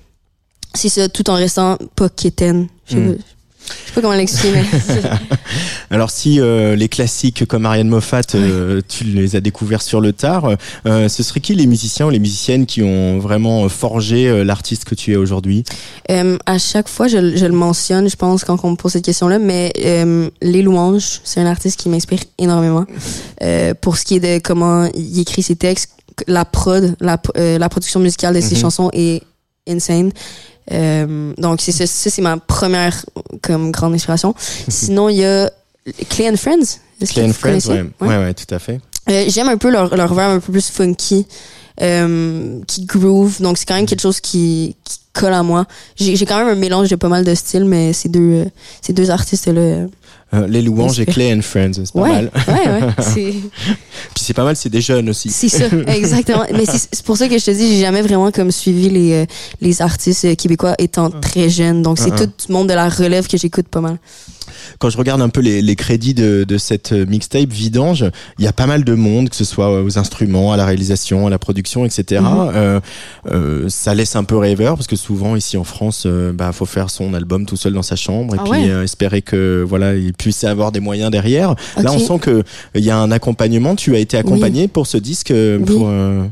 c'est 0.74 0.88
ça, 0.88 1.08
tout 1.08 1.28
en 1.30 1.34
restant 1.34 1.78
pas 1.94 2.08
quétaine. 2.08 2.66
Mm. 2.90 3.12
Je 3.68 3.88
sais 3.88 3.94
pas 3.94 4.00
comment 4.00 4.14
l'exprimer. 4.14 4.64
Alors 5.90 6.10
si 6.10 6.40
euh, 6.40 6.74
les 6.76 6.88
classiques 6.88 7.46
comme 7.46 7.66
Ariane 7.66 7.88
Moffat, 7.88 8.22
euh, 8.34 8.80
tu 8.88 9.04
les 9.04 9.36
as 9.36 9.40
découverts 9.40 9.82
sur 9.82 10.00
le 10.00 10.12
tard, 10.12 10.56
euh, 10.86 11.08
ce 11.08 11.22
serait 11.22 11.40
qui 11.40 11.54
les 11.54 11.66
musiciens 11.66 12.06
ou 12.06 12.10
les 12.10 12.18
musiciennes 12.18 12.66
qui 12.66 12.82
ont 12.82 13.18
vraiment 13.18 13.68
forgé 13.68 14.44
l'artiste 14.44 14.84
que 14.84 14.94
tu 14.94 15.12
es 15.12 15.16
aujourd'hui? 15.16 15.64
À 16.08 16.58
chaque 16.58 16.88
fois, 16.88 17.08
je, 17.08 17.36
je, 17.36 17.46
le 17.46 17.52
mentionne, 17.52 18.08
je 18.08 18.16
pense, 18.16 18.44
quand 18.44 18.64
on 18.64 18.72
me 18.72 18.76
pose 18.76 18.92
cette 18.92 19.04
question-là, 19.04 19.38
mais 19.38 19.72
Les 20.40 20.62
Louanges, 20.62 21.20
c'est 21.24 21.40
un 21.40 21.46
artiste 21.46 21.78
qui 21.78 21.88
m'inspire 21.88 22.20
énormément. 22.38 22.86
pour 23.80 23.96
ce 23.96 24.04
qui 24.04 24.16
est 24.16 24.20
de 24.20 24.38
comment 24.42 24.88
il 24.94 25.20
écrit 25.20 25.42
ses 25.42 25.56
textes, 25.56 25.90
la 26.26 26.44
prod, 26.44 26.94
la, 27.00 27.20
la 27.34 27.68
production 27.68 28.00
musicale 28.00 28.34
de 28.34 28.40
ses 28.40 28.54
mhm. 28.54 28.60
chansons 28.60 28.90
est 28.92 29.22
insane. 29.68 30.12
Euh, 30.70 31.32
donc 31.38 31.60
c'est 31.60 31.72
ça, 31.72 31.86
c'est 31.86 32.22
ma 32.22 32.36
première 32.36 33.04
comme 33.42 33.70
grande 33.72 33.94
inspiration. 33.94 34.34
Sinon 34.68 35.08
il 35.08 35.16
y 35.16 35.24
a 35.24 35.50
Clay 36.08 36.30
and 36.30 36.36
Friends. 36.36 36.78
Clay 37.08 37.24
and 37.28 37.32
Friends, 37.32 37.66
ouais. 37.68 37.84
ouais. 38.00 38.18
ouais, 38.18 38.34
tout 38.34 38.52
à 38.54 38.58
fait. 38.58 38.80
Euh, 39.10 39.24
J'aime 39.28 39.48
un 39.48 39.56
peu 39.56 39.70
leur 39.70 39.96
leur 39.96 40.14
verbe 40.14 40.34
un 40.34 40.40
peu 40.40 40.52
plus 40.52 40.70
funky, 40.70 41.26
euh, 41.80 42.60
qui 42.66 42.84
groove. 42.84 43.40
Donc 43.40 43.58
c'est 43.58 43.66
quand 43.66 43.74
même 43.74 43.86
quelque 43.86 44.02
chose 44.02 44.20
qui, 44.20 44.76
qui 44.84 44.98
colle 45.12 45.32
à 45.32 45.42
moi. 45.42 45.66
J'ai 45.96 46.24
quand 46.24 46.38
même 46.38 46.48
un 46.48 46.54
mélange 46.54 46.88
de 46.88 46.96
pas 46.96 47.08
mal 47.08 47.24
de 47.24 47.34
styles, 47.34 47.64
mais 47.64 47.92
ces 47.92 48.08
deux 48.08 48.46
ces 48.80 48.92
deux 48.92 49.10
artistes 49.10 49.46
là 49.48 49.86
euh, 50.34 50.46
les 50.46 50.62
louanges 50.62 50.98
et 51.00 51.06
Clay 51.06 51.32
and 51.34 51.42
Friends, 51.42 51.74
c'est 51.74 51.92
pas 51.92 52.00
mal. 52.00 52.30
Ouais, 52.48 52.54
ouais, 52.54 52.92
Puis 54.14 54.24
c'est 54.24 54.34
pas 54.34 54.44
mal, 54.44 54.56
c'est 54.56 54.70
des 54.70 54.80
jeunes 54.80 55.10
aussi. 55.10 55.30
C'est 55.30 55.48
ça, 55.48 55.66
exactement. 55.86 56.44
Mais 56.52 56.64
c'est 56.66 57.02
pour 57.04 57.16
ça 57.16 57.28
que 57.28 57.38
je 57.38 57.44
te 57.44 57.50
dis, 57.50 57.74
j'ai 57.74 57.80
jamais 57.80 58.02
vraiment 58.02 58.30
comme 58.30 58.50
suivi 58.50 58.88
les 58.88 59.12
euh, 59.12 59.26
les 59.60 59.82
artistes 59.82 60.36
québécois 60.36 60.74
étant 60.78 61.10
ah. 61.12 61.20
très 61.20 61.48
jeunes. 61.48 61.82
Donc 61.82 61.98
c'est 61.98 62.12
ah, 62.12 62.16
ah. 62.20 62.26
tout 62.26 62.48
le 62.48 62.54
monde 62.54 62.68
de 62.68 62.74
la 62.74 62.88
relève 62.88 63.26
que 63.26 63.36
j'écoute 63.36 63.68
pas 63.68 63.80
mal 63.80 63.98
quand 64.78 64.90
je 64.90 64.98
regarde 64.98 65.22
un 65.22 65.28
peu 65.28 65.40
les, 65.40 65.62
les 65.62 65.76
crédits 65.76 66.14
de, 66.14 66.44
de, 66.46 66.58
cette 66.58 66.92
mixtape 66.92 67.50
Vidange, 67.50 68.04
il 68.38 68.44
y 68.44 68.48
a 68.48 68.52
pas 68.52 68.66
mal 68.66 68.84
de 68.84 68.94
monde, 68.94 69.28
que 69.28 69.36
ce 69.36 69.44
soit 69.44 69.82
aux 69.82 69.98
instruments, 69.98 70.52
à 70.52 70.56
la 70.56 70.66
réalisation, 70.66 71.26
à 71.26 71.30
la 71.30 71.38
production, 71.38 71.84
etc. 71.84 72.20
Mhm. 72.20 72.50
euh, 72.54 72.80
euh, 73.30 73.68
ça 73.68 73.94
laisse 73.94 74.16
un 74.16 74.24
peu 74.24 74.36
rêveur 74.36 74.76
parce 74.76 74.86
que 74.86 74.96
souvent 74.96 75.36
ici 75.36 75.56
en 75.56 75.64
France, 75.64 76.04
euh, 76.06 76.32
bah 76.32 76.52
faut 76.52 76.66
faire 76.66 76.90
son 76.90 77.14
album 77.14 77.46
tout 77.46 77.56
seul 77.56 77.72
dans 77.72 77.82
sa 77.82 77.96
chambre 77.96 78.34
et 78.34 78.38
ah 78.40 78.44
puis 78.50 78.70
euh, 78.70 78.82
espérer 78.82 79.22
que 79.22 79.64
voilà 79.66 79.94
il 79.94 80.12
puisse 80.22 80.44
avoir 80.44 80.72
des 80.72 80.80
moyens 80.80 81.10
derrière. 81.10 81.54
Là, 81.76 81.92
on 81.92 81.98
sent 81.98 82.18
que 82.20 82.44
il 82.74 82.84
y 82.84 82.90
a 82.90 82.96
un 82.96 83.10
accompagnement. 83.10 83.74
Tu 83.74 83.94
as 83.96 83.98
été 83.98 84.16
accompagné 84.16 84.68
pour 84.68 84.86
ce 84.86 84.96
disque, 84.96 85.30
euh, 85.30 85.58
pour 85.58 85.90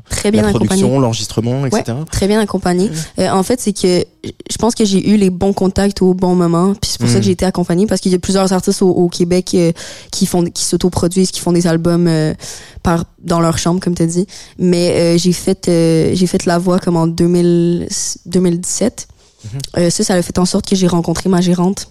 très 0.08 0.30
bien 0.30 0.42
la 0.42 0.50
production, 0.50 1.00
l'enregistrement, 1.00 1.66
etc. 1.66 1.84
très 2.10 2.28
bien 2.28 2.40
accompagné. 2.40 2.90
en 3.18 3.42
fait, 3.42 3.60
c'est 3.60 3.72
que 3.72 4.04
je 4.24 4.56
pense 4.58 4.74
que 4.74 4.84
j'ai 4.84 5.10
eu 5.10 5.16
les 5.16 5.30
bons 5.30 5.52
contacts 5.52 6.02
au 6.02 6.14
bon 6.14 6.34
moment, 6.34 6.74
puis 6.74 6.90
c'est 6.90 7.00
pour 7.00 7.08
ça 7.08 7.14
que 7.14 7.20
mm. 7.20 7.22
j'ai 7.22 7.30
été 7.30 7.46
accompagnée 7.46 7.86
parce 7.86 8.00
qu'il 8.00 8.12
y 8.12 8.14
a 8.14 8.18
plusieurs 8.18 8.52
artistes 8.52 8.82
au, 8.82 9.08
Québec 9.08 9.52
euh, 9.54 9.72
qui 10.10 10.26
font 10.26 10.44
qui 10.44 10.64
s'autoproduisent, 10.64 11.30
qui 11.30 11.40
font 11.40 11.52
des 11.52 11.66
albums 11.66 12.06
euh, 12.06 12.34
par 12.82 13.04
dans 13.18 13.40
leur 13.40 13.58
chambre 13.58 13.80
comme 13.80 13.94
tu 13.94 14.02
as 14.02 14.06
dit. 14.06 14.26
Mais 14.58 14.90
euh, 14.90 15.18
j'ai 15.18 15.32
fait 15.32 15.64
j'ai 15.66 16.26
fait 16.26 16.44
la 16.46 16.58
voix 16.58 16.78
comme 16.78 16.96
en 16.96 17.06
2000, 17.06 17.88
2017. 18.26 19.08
Mm-hmm. 19.40 19.90
ça 19.90 20.04
ça 20.04 20.14
a 20.14 20.22
fait 20.22 20.38
en 20.38 20.44
sorte 20.44 20.68
que 20.68 20.76
j'ai 20.76 20.86
rencontré 20.86 21.30
ma 21.30 21.40
gérante 21.40 21.90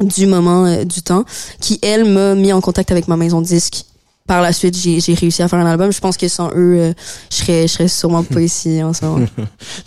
du 0.00 0.26
moment 0.26 0.84
du 0.84 1.02
temps 1.02 1.24
qui 1.60 1.78
elle 1.82 2.04
m'a 2.04 2.34
mis 2.34 2.52
en 2.52 2.60
contact 2.60 2.90
avec 2.90 3.08
ma 3.08 3.16
maison 3.16 3.40
de 3.40 3.46
disque 3.46 3.84
par 4.26 4.40
la 4.40 4.52
suite, 4.52 4.76
j'ai 4.76 5.14
réussi 5.14 5.42
à 5.42 5.48
faire 5.48 5.58
un 5.58 5.66
album. 5.66 5.92
Je 5.92 6.00
pense 6.00 6.16
que 6.16 6.28
sans 6.28 6.48
eux, 6.50 6.78
euh, 6.78 6.92
je 7.30 7.36
serais, 7.36 7.62
je 7.62 7.72
serais 7.72 7.88
sûrement 7.88 8.22
pas 8.22 8.40
ici 8.50 8.82
en 8.82 8.92
ce 8.92 9.04
moment. 9.04 9.26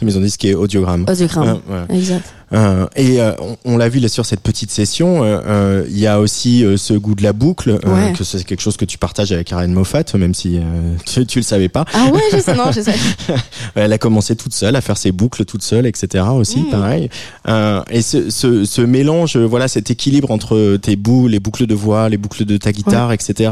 Mais 0.01 0.11
ils 0.11 0.17
ont 0.17 0.21
dit 0.21 0.29
ce 0.29 0.37
qui 0.37 0.49
est 0.49 0.53
audiogramme. 0.53 1.05
Audiogramme. 1.09 1.61
Exact. 1.89 2.25
Euh, 2.53 2.87
et 2.95 3.21
euh, 3.21 3.31
on, 3.63 3.77
l'a 3.77 3.89
vu 3.89 3.99
là 3.99 4.07
sur 4.07 4.25
cette 4.25 4.41
petite 4.41 4.71
session, 4.71 5.21
euh, 5.23 5.83
il 5.89 5.97
y 5.97 6.07
a 6.07 6.19
aussi 6.19 6.63
ce 6.77 6.93
goût 6.93 7.15
de 7.15 7.23
la 7.23 7.33
boucle, 7.33 7.79
que 8.17 8.23
c'est 8.23 8.43
quelque 8.43 8.61
chose 8.61 8.77
que 8.77 8.85
tu 8.85 8.97
partages 8.97 9.31
avec 9.31 9.47
Karen 9.47 9.71
Moffat, 9.71 10.03
même 10.15 10.33
si 10.33 10.59
tu, 11.05 11.25
tu 11.25 11.39
le 11.39 11.43
savais 11.43 11.69
pas. 11.69 11.85
Ah 11.93 12.07
ouais, 12.11 12.21
je 12.31 12.39
sais, 12.39 12.55
non, 12.55 12.71
je 12.71 12.81
sais. 12.81 12.95
Elle 13.75 13.93
a 13.93 13.97
commencé 13.97 14.35
toute 14.35 14.53
seule 14.53 14.75
à 14.75 14.81
faire 14.81 14.97
ses 14.97 15.11
boucles 15.11 15.45
toute 15.45 15.63
seule, 15.63 15.85
etc. 15.85 16.23
Aussi, 16.31 16.59
mm. 16.59 16.69
pareil. 16.69 17.09
et 17.89 18.01
ce, 18.01 18.29
ce, 18.29 18.65
ce, 18.65 18.81
mélange, 18.81 19.37
voilà, 19.37 19.67
cet 19.67 19.89
équilibre 19.89 20.31
entre 20.31 20.77
tes 20.77 20.95
boucles, 20.95 21.31
les 21.31 21.39
boucles 21.39 21.65
de 21.65 21.75
voix, 21.75 22.09
les 22.09 22.17
boucles 22.17 22.45
de 22.45 22.57
ta 22.57 22.71
guitare, 22.71 23.11
etc. 23.11 23.51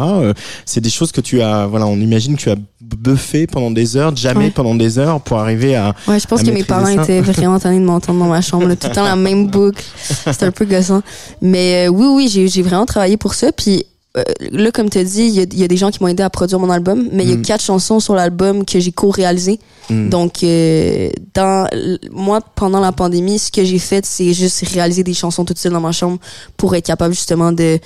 c'est 0.65 0.81
des 0.81 0.89
choses 0.89 1.11
que 1.11 1.21
tu 1.21 1.41
as, 1.41 1.67
voilà, 1.67 1.87
on 1.87 1.97
imagine 1.97 2.35
que 2.35 2.41
tu 2.41 2.49
as 2.49 2.55
buffé 2.93 3.47
pendant 3.47 3.71
des 3.71 3.97
heures, 3.97 4.15
jamais 4.15 4.49
pendant 4.51 4.75
des 4.75 4.99
heures, 4.99 5.21
pour 5.21 5.39
arriver 5.39 5.75
à. 5.75 5.93
Ouais, 6.07 6.19
je 6.19 6.27
pense 6.27 6.43
que 6.43 6.51
mes 6.51 6.63
parents 6.63 6.87
étaient 6.87 7.21
vraiment 7.21 7.59
tannés 7.59 7.79
de 7.79 7.85
m'entendre 7.85 8.19
dans 8.19 8.29
ma 8.29 8.41
chambre 8.41 8.73
tout 8.75 8.87
le 8.87 8.93
temps 8.93 9.03
la 9.03 9.15
même 9.15 9.47
boucle. 9.47 9.83
C'est 9.97 10.43
un 10.43 10.51
peu 10.51 10.65
gossant. 10.65 11.01
Mais 11.41 11.87
euh, 11.87 11.89
oui, 11.89 12.29
oui, 12.31 12.49
j'ai 12.49 12.61
vraiment 12.61 12.85
travaillé 12.85 13.17
pour 13.17 13.33
ça. 13.33 13.51
Puis 13.51 13.85
euh, 14.15 14.23
là, 14.51 14.71
comme 14.71 14.89
tu 14.89 14.99
as 14.99 15.03
dit, 15.03 15.23
il 15.23 15.53
y, 15.53 15.59
y, 15.61 15.63
a 15.63 15.67
des 15.67 15.77
gens 15.77 15.89
qui 15.89 16.01
m'ont 16.01 16.07
aidé 16.07 16.21
à 16.21 16.29
produire 16.29 16.59
mon 16.59 16.69
album, 16.69 17.09
mais 17.11 17.23
il 17.23 17.29
y 17.29 17.33
a 17.33 17.37
mm. 17.37 17.41
quatre 17.41 17.63
chansons 17.63 17.99
sur 17.99 18.13
l'album 18.13 18.63
que 18.63 18.79
j'ai 18.79 18.91
co-réalisées. 18.91 19.59
Mm. 19.89 20.09
Donc, 20.09 20.43
euh, 20.43 21.09
dans 21.33 21.67
moi, 22.11 22.39
pendant 22.55 22.79
la 22.79 22.91
pandémie, 22.91 23.39
ce 23.39 23.51
que 23.51 23.63
j'ai 23.63 23.79
fait, 23.79 24.05
c'est 24.05 24.33
juste 24.33 24.63
réaliser 24.67 25.03
des 25.03 25.15
chansons 25.15 25.45
toutes 25.45 25.57
seules 25.57 25.73
dans 25.73 25.81
ma 25.81 25.91
chambre 25.91 26.19
pour 26.57 26.75
être 26.75 26.85
capable 26.85 27.13
justement 27.15 27.51
de 27.51 27.79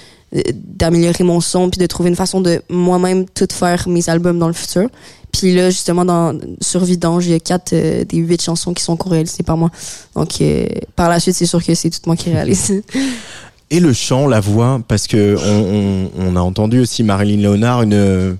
d'améliorer 0.54 1.24
mon 1.24 1.40
son 1.40 1.70
puis 1.70 1.80
de 1.80 1.86
trouver 1.86 2.10
une 2.10 2.18
façon 2.18 2.42
de 2.42 2.62
moi-même 2.70 3.26
tout 3.30 3.48
faire 3.50 3.88
mes 3.88 4.10
albums 4.10 4.38
dans 4.38 4.48
le 4.48 4.54
futur. 4.54 4.90
Puis 5.32 5.54
là, 5.54 5.70
justement, 5.70 6.04
dans, 6.04 6.38
sur 6.62 6.84
Vidange, 6.84 7.28
il 7.28 7.32
y 7.32 7.36
a 7.36 7.40
quatre 7.40 7.74
euh, 7.74 8.04
des 8.04 8.18
huit 8.18 8.42
chansons 8.42 8.74
qui 8.74 8.84
sont 8.84 8.98
co-réalisées 8.98 9.44
par 9.44 9.56
moi. 9.56 9.70
Donc, 10.16 10.42
euh, 10.42 10.66
par 10.96 11.10
la 11.10 11.20
suite, 11.20 11.36
c'est 11.36 11.46
sûr 11.46 11.64
que 11.64 11.76
c'est 11.76 11.90
tout 11.90 12.00
moi 12.06 12.16
qui 12.16 12.30
réalise. 12.30 12.82
Et 13.70 13.80
le 13.80 13.94
chant, 13.94 14.28
la 14.28 14.40
voix, 14.40 14.82
parce 14.88 15.08
que 15.08 15.36
on, 15.38 16.10
on, 16.18 16.32
on 16.32 16.36
a 16.36 16.40
entendu 16.40 16.80
aussi 16.80 17.04
Marilyn 17.04 17.42
Léonard, 17.42 17.84
une 17.84 18.38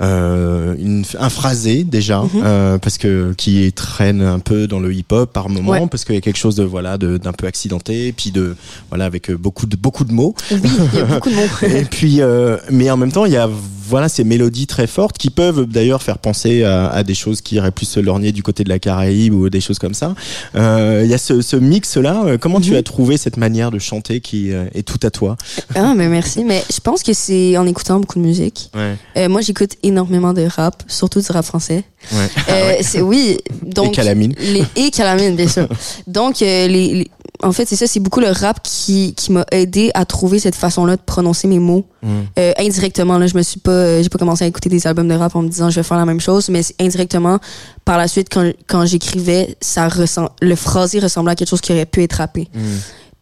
euh, 0.00 0.76
une, 0.78 1.04
un 1.18 1.28
phrasé 1.28 1.84
déjà 1.84 2.22
mhm. 2.22 2.30
euh, 2.42 2.78
parce 2.78 2.96
que 2.96 3.34
qui 3.36 3.70
traîne 3.74 4.22
un 4.22 4.38
peu 4.38 4.66
dans 4.66 4.80
le 4.80 4.94
hip-hop 4.94 5.30
par 5.30 5.50
moment 5.50 5.88
parce 5.88 6.06
qu'il 6.06 6.14
y 6.14 6.18
a 6.18 6.22
quelque 6.22 6.38
chose 6.38 6.54
de 6.54 6.64
voilà 6.64 6.96
d'un 6.96 7.32
peu 7.34 7.46
accidenté 7.46 8.06
et 8.06 8.12
puis 8.12 8.30
de 8.30 8.56
voilà 8.88 9.04
avec 9.04 9.30
beaucoup 9.30 9.66
de 9.66 9.76
beaucoup 9.76 10.04
de 10.04 10.14
mots. 10.14 10.34
Oui 10.50 10.58
il 10.94 10.98
y 10.98 11.02
a 11.02 11.04
beaucoup 11.04 11.28
de 11.28 11.34
mots. 11.34 11.42
Et 11.76 11.84
puis 11.84 12.22
euh, 12.22 12.56
mais 12.70 12.90
en 12.90 12.96
même 12.96 13.12
temps 13.12 13.26
il 13.26 13.32
y 13.32 13.36
a 13.36 13.50
voilà 13.90 14.08
ces 14.08 14.24
mélodies 14.24 14.66
très 14.66 14.86
fortes 14.86 15.18
qui 15.18 15.30
peuvent 15.30 15.66
d'ailleurs 15.66 16.02
faire 16.02 16.18
penser 16.18 16.62
à, 16.64 16.88
à, 16.88 17.02
des 17.02 17.14
choses 17.14 17.40
qui 17.40 17.56
iraient 17.56 17.70
plus 17.70 17.86
se 17.86 18.00
lorgner 18.00 18.32
du 18.32 18.42
côté 18.42 18.64
de 18.64 18.68
la 18.68 18.78
Caraïbe 18.78 19.34
ou 19.34 19.50
des 19.50 19.60
choses 19.60 19.78
comme 19.78 19.94
ça 19.94 20.14
euh, 20.54 21.02
il 21.04 21.10
y 21.10 21.14
a 21.14 21.18
ce, 21.18 21.42
ce 21.42 21.56
mix 21.56 21.96
là 21.96 22.22
euh, 22.24 22.38
comment 22.38 22.60
tu 22.60 22.70
mhm. 22.70 22.76
as 22.76 22.82
trouvé 22.82 23.16
cette 23.16 23.36
manière 23.36 23.70
de 23.70 23.78
chanter 23.78 24.20
qui 24.20 24.50
est 24.50 24.86
tout 24.86 25.00
à 25.02 25.10
toi? 25.10 25.36
Ah 25.74 25.94
mais 25.94 26.08
merci 26.08 26.44
mais 26.44 26.62
je 26.72 26.80
pense 26.80 27.02
que 27.02 27.12
c'est 27.12 27.56
en 27.56 27.66
écoutant 27.66 28.00
beaucoup 28.00 28.18
de 28.18 28.24
musique 28.24 28.70
ouais. 28.74 29.28
moi 29.28 29.40
j'écoute 29.40 29.76
énormément 29.82 30.32
de 30.32 30.42
rap, 30.42 30.82
surtout 30.86 31.20
du 31.20 31.32
rap 31.32 31.44
français. 31.44 31.84
Ouais. 32.12 32.28
Euh, 32.48 32.74
c'est 32.80 33.00
oui. 33.00 33.38
Donc, 33.62 33.92
et 33.92 33.96
Calamine. 33.96 34.34
Les, 34.38 34.64
et 34.76 34.90
Calamine, 34.90 35.36
bien 35.36 35.48
sûr. 35.48 35.68
donc, 36.06 36.42
euh, 36.42 36.66
les, 36.66 37.08
en 37.42 37.52
fait, 37.52 37.66
c'est 37.66 37.76
ça, 37.76 37.86
c'est 37.86 38.00
beaucoup 38.00 38.20
le 38.20 38.30
rap 38.30 38.60
qui, 38.62 39.14
qui 39.14 39.32
m'a 39.32 39.46
aidé 39.50 39.90
à 39.94 40.04
trouver 40.04 40.38
cette 40.38 40.54
façon-là 40.54 40.96
de 40.96 41.02
prononcer 41.02 41.48
mes 41.48 41.58
mots. 41.58 41.86
Mm. 42.02 42.08
Euh, 42.38 42.52
indirectement, 42.58 43.18
là, 43.18 43.26
je 43.26 43.36
me 43.36 43.42
suis 43.42 43.60
pas, 43.60 43.70
euh, 43.70 44.02
j'ai 44.02 44.08
pas 44.08 44.18
commencé 44.18 44.44
à 44.44 44.46
écouter 44.46 44.68
des 44.68 44.86
albums 44.86 45.08
de 45.08 45.14
rap 45.14 45.34
en 45.34 45.42
me 45.42 45.48
disant 45.48 45.70
je 45.70 45.76
vais 45.76 45.82
faire 45.82 45.96
la 45.96 46.04
même 46.04 46.20
chose, 46.20 46.48
mais 46.50 46.60
indirectement, 46.78 47.38
par 47.84 47.96
la 47.96 48.08
suite, 48.08 48.28
quand, 48.30 48.52
quand 48.66 48.84
j'écrivais, 48.84 49.56
ça 49.60 49.88
ressent, 49.88 50.28
le 50.42 50.54
phrasé 50.54 50.98
ressemblait 51.00 51.32
à 51.32 51.34
quelque 51.34 51.48
chose 51.48 51.60
qui 51.60 51.72
aurait 51.72 51.86
pu 51.86 52.02
être 52.02 52.14
rappé. 52.14 52.48
Mm. 52.54 52.60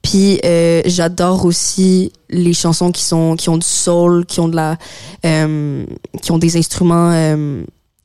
Puis 0.02 0.40
euh, 0.44 0.80
j'adore 0.86 1.44
aussi 1.44 2.12
les 2.30 2.52
chansons 2.52 2.92
qui 2.92 3.02
sont 3.02 3.34
qui 3.36 3.48
ont 3.48 3.58
du 3.58 3.66
soul, 3.66 4.26
qui 4.26 4.40
ont 4.40 4.48
de 4.48 4.54
la 4.56 4.78
euh, 5.26 5.84
qui 6.22 6.30
ont 6.30 6.38
des 6.38 6.56
instruments 6.56 7.36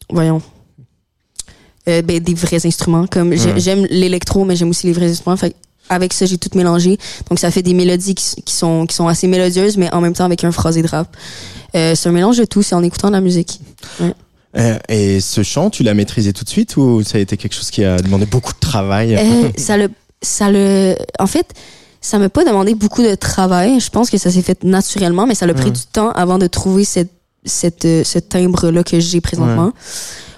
voyons 0.09 0.41
ben, 1.85 2.03
des 2.03 2.33
vrais 2.33 2.65
instruments 2.65 3.05
comme 3.05 3.29
Ouais. 3.29 3.37
j'aime 3.57 3.85
l'électro 3.91 4.43
mais 4.43 4.55
j'aime 4.55 4.71
aussi 4.71 4.87
les 4.87 4.93
vrais 4.93 5.11
instruments 5.11 5.37
fait 5.37 5.55
avec 5.89 6.13
ça 6.13 6.25
j'ai 6.25 6.37
tout 6.37 6.49
mélangé. 6.55 6.97
Donc 7.29 7.39
ça 7.39 7.51
fait 7.51 7.61
des 7.61 7.73
mélodies 7.73 8.15
qui, 8.15 8.41
qui 8.43 8.53
sont 8.53 8.85
qui 8.85 8.95
sont 8.95 9.07
assez 9.07 9.27
mélodieuses 9.27 9.77
mais 9.77 9.93
en 9.93 10.01
même 10.01 10.13
temps 10.13 10.25
avec 10.25 10.43
un 10.43 10.51
phrasé 10.51 10.81
de 10.81 10.87
rap. 10.87 11.15
Euh, 11.75 11.95
c'est 11.95 12.09
un 12.09 12.11
mélange 12.11 12.37
de 12.37 12.45
tout 12.45 12.61
c'est 12.61 12.75
en 12.75 12.83
écoutant 12.83 13.07
de 13.07 13.13
la 13.13 13.21
musique. 13.21 13.59
Euh, 14.55 14.77
et 14.87 15.19
ce 15.19 15.41
chant, 15.41 15.71
tu 15.71 15.81
l'as 15.81 15.95
maîtrisé 15.95 16.31
tout 16.31 16.43
de 16.43 16.49
suite 16.49 16.77
ou 16.77 17.03
ça 17.03 17.17
a 17.17 17.21
été 17.21 17.37
quelque 17.37 17.55
chose 17.55 17.71
qui 17.71 17.83
a 17.83 17.97
demandé 17.97 18.27
beaucoup 18.27 18.53
de 18.53 18.59
travail? 18.59 19.15
Euh, 19.15 19.49
ça 19.57 19.77
le 19.77 19.89
ça 20.21 20.51
le 20.51 20.95
en 21.19 21.27
fait 21.27 21.53
ça 22.01 22.19
m'a 22.19 22.29
pas 22.29 22.43
demandé 22.43 22.75
beaucoup 22.75 23.01
de 23.01 23.15
travail. 23.15 23.79
Je 23.79 23.89
pense 23.89 24.09
que 24.09 24.17
ça 24.17 24.29
s'est 24.29 24.41
fait 24.41 24.63
naturellement 24.63 25.25
mais 25.25 25.35
ça 25.35 25.45
a 25.45 25.53
pris 25.53 25.71
du 25.71 25.81
temps 25.91 26.11
avant 26.11 26.37
de 26.37 26.47
trouver 26.47 26.85
cette 26.85 27.11
cette 27.45 27.83
ce 27.83 28.19
timbre 28.19 28.69
là 28.69 28.83
que 28.83 28.99
j'ai 28.99 29.21
présentement 29.21 29.73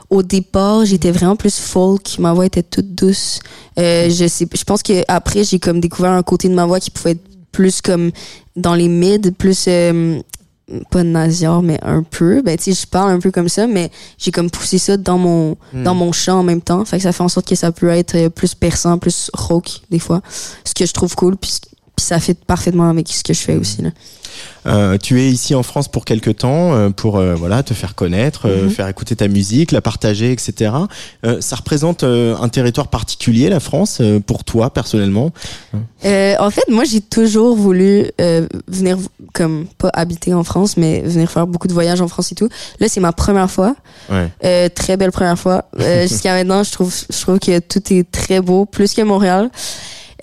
au 0.09 0.23
départ 0.23 0.85
j'étais 0.85 1.11
vraiment 1.11 1.35
plus 1.35 1.57
folk. 1.57 2.17
Ma 2.19 2.33
voix 2.33 2.45
était 2.45 2.63
toute 2.63 2.93
douce. 2.95 3.39
Euh, 3.79 4.09
je 4.09 4.27
sais 4.27 4.47
je 4.53 4.63
pense 4.63 4.83
que 4.83 5.03
après 5.07 5.43
j'ai 5.43 5.59
comme 5.59 5.79
découvert 5.79 6.11
un 6.11 6.23
côté 6.23 6.49
de 6.49 6.53
ma 6.53 6.65
voix 6.65 6.79
qui 6.79 6.91
pouvait 6.91 7.11
être 7.11 7.23
plus 7.51 7.81
comme 7.81 8.11
dans 8.55 8.75
les 8.75 8.87
mids 8.87 9.31
plus 9.31 9.65
euh, 9.67 10.19
pas 10.91 11.03
nasillard 11.03 11.61
mais 11.61 11.79
un 11.83 12.03
peu. 12.03 12.41
Ben 12.41 12.57
tu 12.57 12.73
sais 12.73 12.81
je 12.81 12.87
parle 12.87 13.11
un 13.11 13.19
peu 13.19 13.31
comme 13.31 13.49
ça 13.49 13.67
mais 13.67 13.91
j'ai 14.17 14.31
comme 14.31 14.49
poussé 14.49 14.77
ça 14.77 14.97
dans 14.97 15.17
mon 15.17 15.57
Hmm. 15.73 15.83
dans 15.83 15.95
mon 15.95 16.11
chant 16.11 16.39
en 16.39 16.43
même 16.43 16.61
temps. 16.61 16.83
Fait 16.85 16.97
que 16.97 17.03
ça 17.03 17.11
fait 17.11 17.23
en 17.23 17.27
sorte 17.29 17.47
que 17.47 17.55
ça 17.55 17.71
peut 17.71 17.89
être 17.89 18.15
euh, 18.15 18.29
plus 18.29 18.55
perçant 18.55 18.97
plus 18.97 19.29
rock 19.33 19.81
des 19.91 19.99
fois. 19.99 20.21
Ce 20.63 20.73
que 20.73 20.85
je 20.85 20.93
trouve 20.93 21.15
cool 21.15 21.35
puis 21.37 21.51
puis 21.95 22.05
ça 22.05 22.19
fit 22.19 22.33
parfaitement 22.33 22.89
avec 22.89 23.07
ce 23.09 23.23
que 23.23 23.33
je 23.33 23.41
fais 23.41 23.55
aussi 23.55 23.81
là. 23.81 23.89
Euh, 24.67 24.97
tu 24.97 25.21
es 25.21 25.29
ici 25.29 25.55
en 25.55 25.63
France 25.63 25.87
pour 25.87 26.03
quelque 26.03 26.29
temps 26.31 26.73
euh, 26.73 26.89
pour 26.89 27.17
euh, 27.17 27.35
voilà 27.35 27.63
te 27.63 27.73
faire 27.73 27.95
connaître, 27.95 28.47
euh, 28.49 28.63
Mhm. 28.65 28.69
faire 28.69 28.87
écouter 28.89 29.15
ta 29.15 29.27
musique, 29.29 29.71
la 29.71 29.79
partager, 29.79 30.31
etc. 30.31 30.71
Ça 31.39 31.55
représente 31.55 32.03
un 32.03 32.49
territoire 32.49 32.87
particulier, 32.89 33.49
la 33.49 33.59
France, 33.61 34.01
pour 34.27 34.43
toi 34.43 34.71
personnellement? 34.73 35.31
En 36.03 36.49
fait, 36.51 36.69
moi, 36.69 36.83
j'ai 36.83 37.01
toujours 37.01 37.55
voulu 37.55 38.11
venir, 38.67 38.97
comme 39.33 39.67
pas 39.77 39.89
habiter 39.93 40.33
en 40.33 40.43
France, 40.43 40.77
mais 40.77 41.01
venir 41.01 41.31
faire 41.31 41.47
beaucoup 41.47 41.67
de 41.67 41.73
voyages 41.73 42.01
en 42.01 42.07
France 42.07 42.31
et 42.31 42.35
tout. 42.35 42.49
Là, 42.79 42.87
c'est 42.89 42.99
ma 42.99 43.11
première 43.13 43.49
fois, 43.49 43.75
Ouais. 44.09 44.69
Très 44.69 44.97
belle 44.97 45.11
première 45.11 45.39
fois. 45.39 45.65
Jusqu'à 46.07 46.33
maintenant, 46.33 46.63
je 46.63 46.71
trouve, 46.71 46.93
je 47.09 47.21
trouve 47.21 47.39
que 47.39 47.59
tout 47.59 47.81
est 47.93 48.09
très 48.11 48.41
beau, 48.41 48.65
plus 48.65 48.93
que 48.93 49.01
Montréal. 49.01 49.49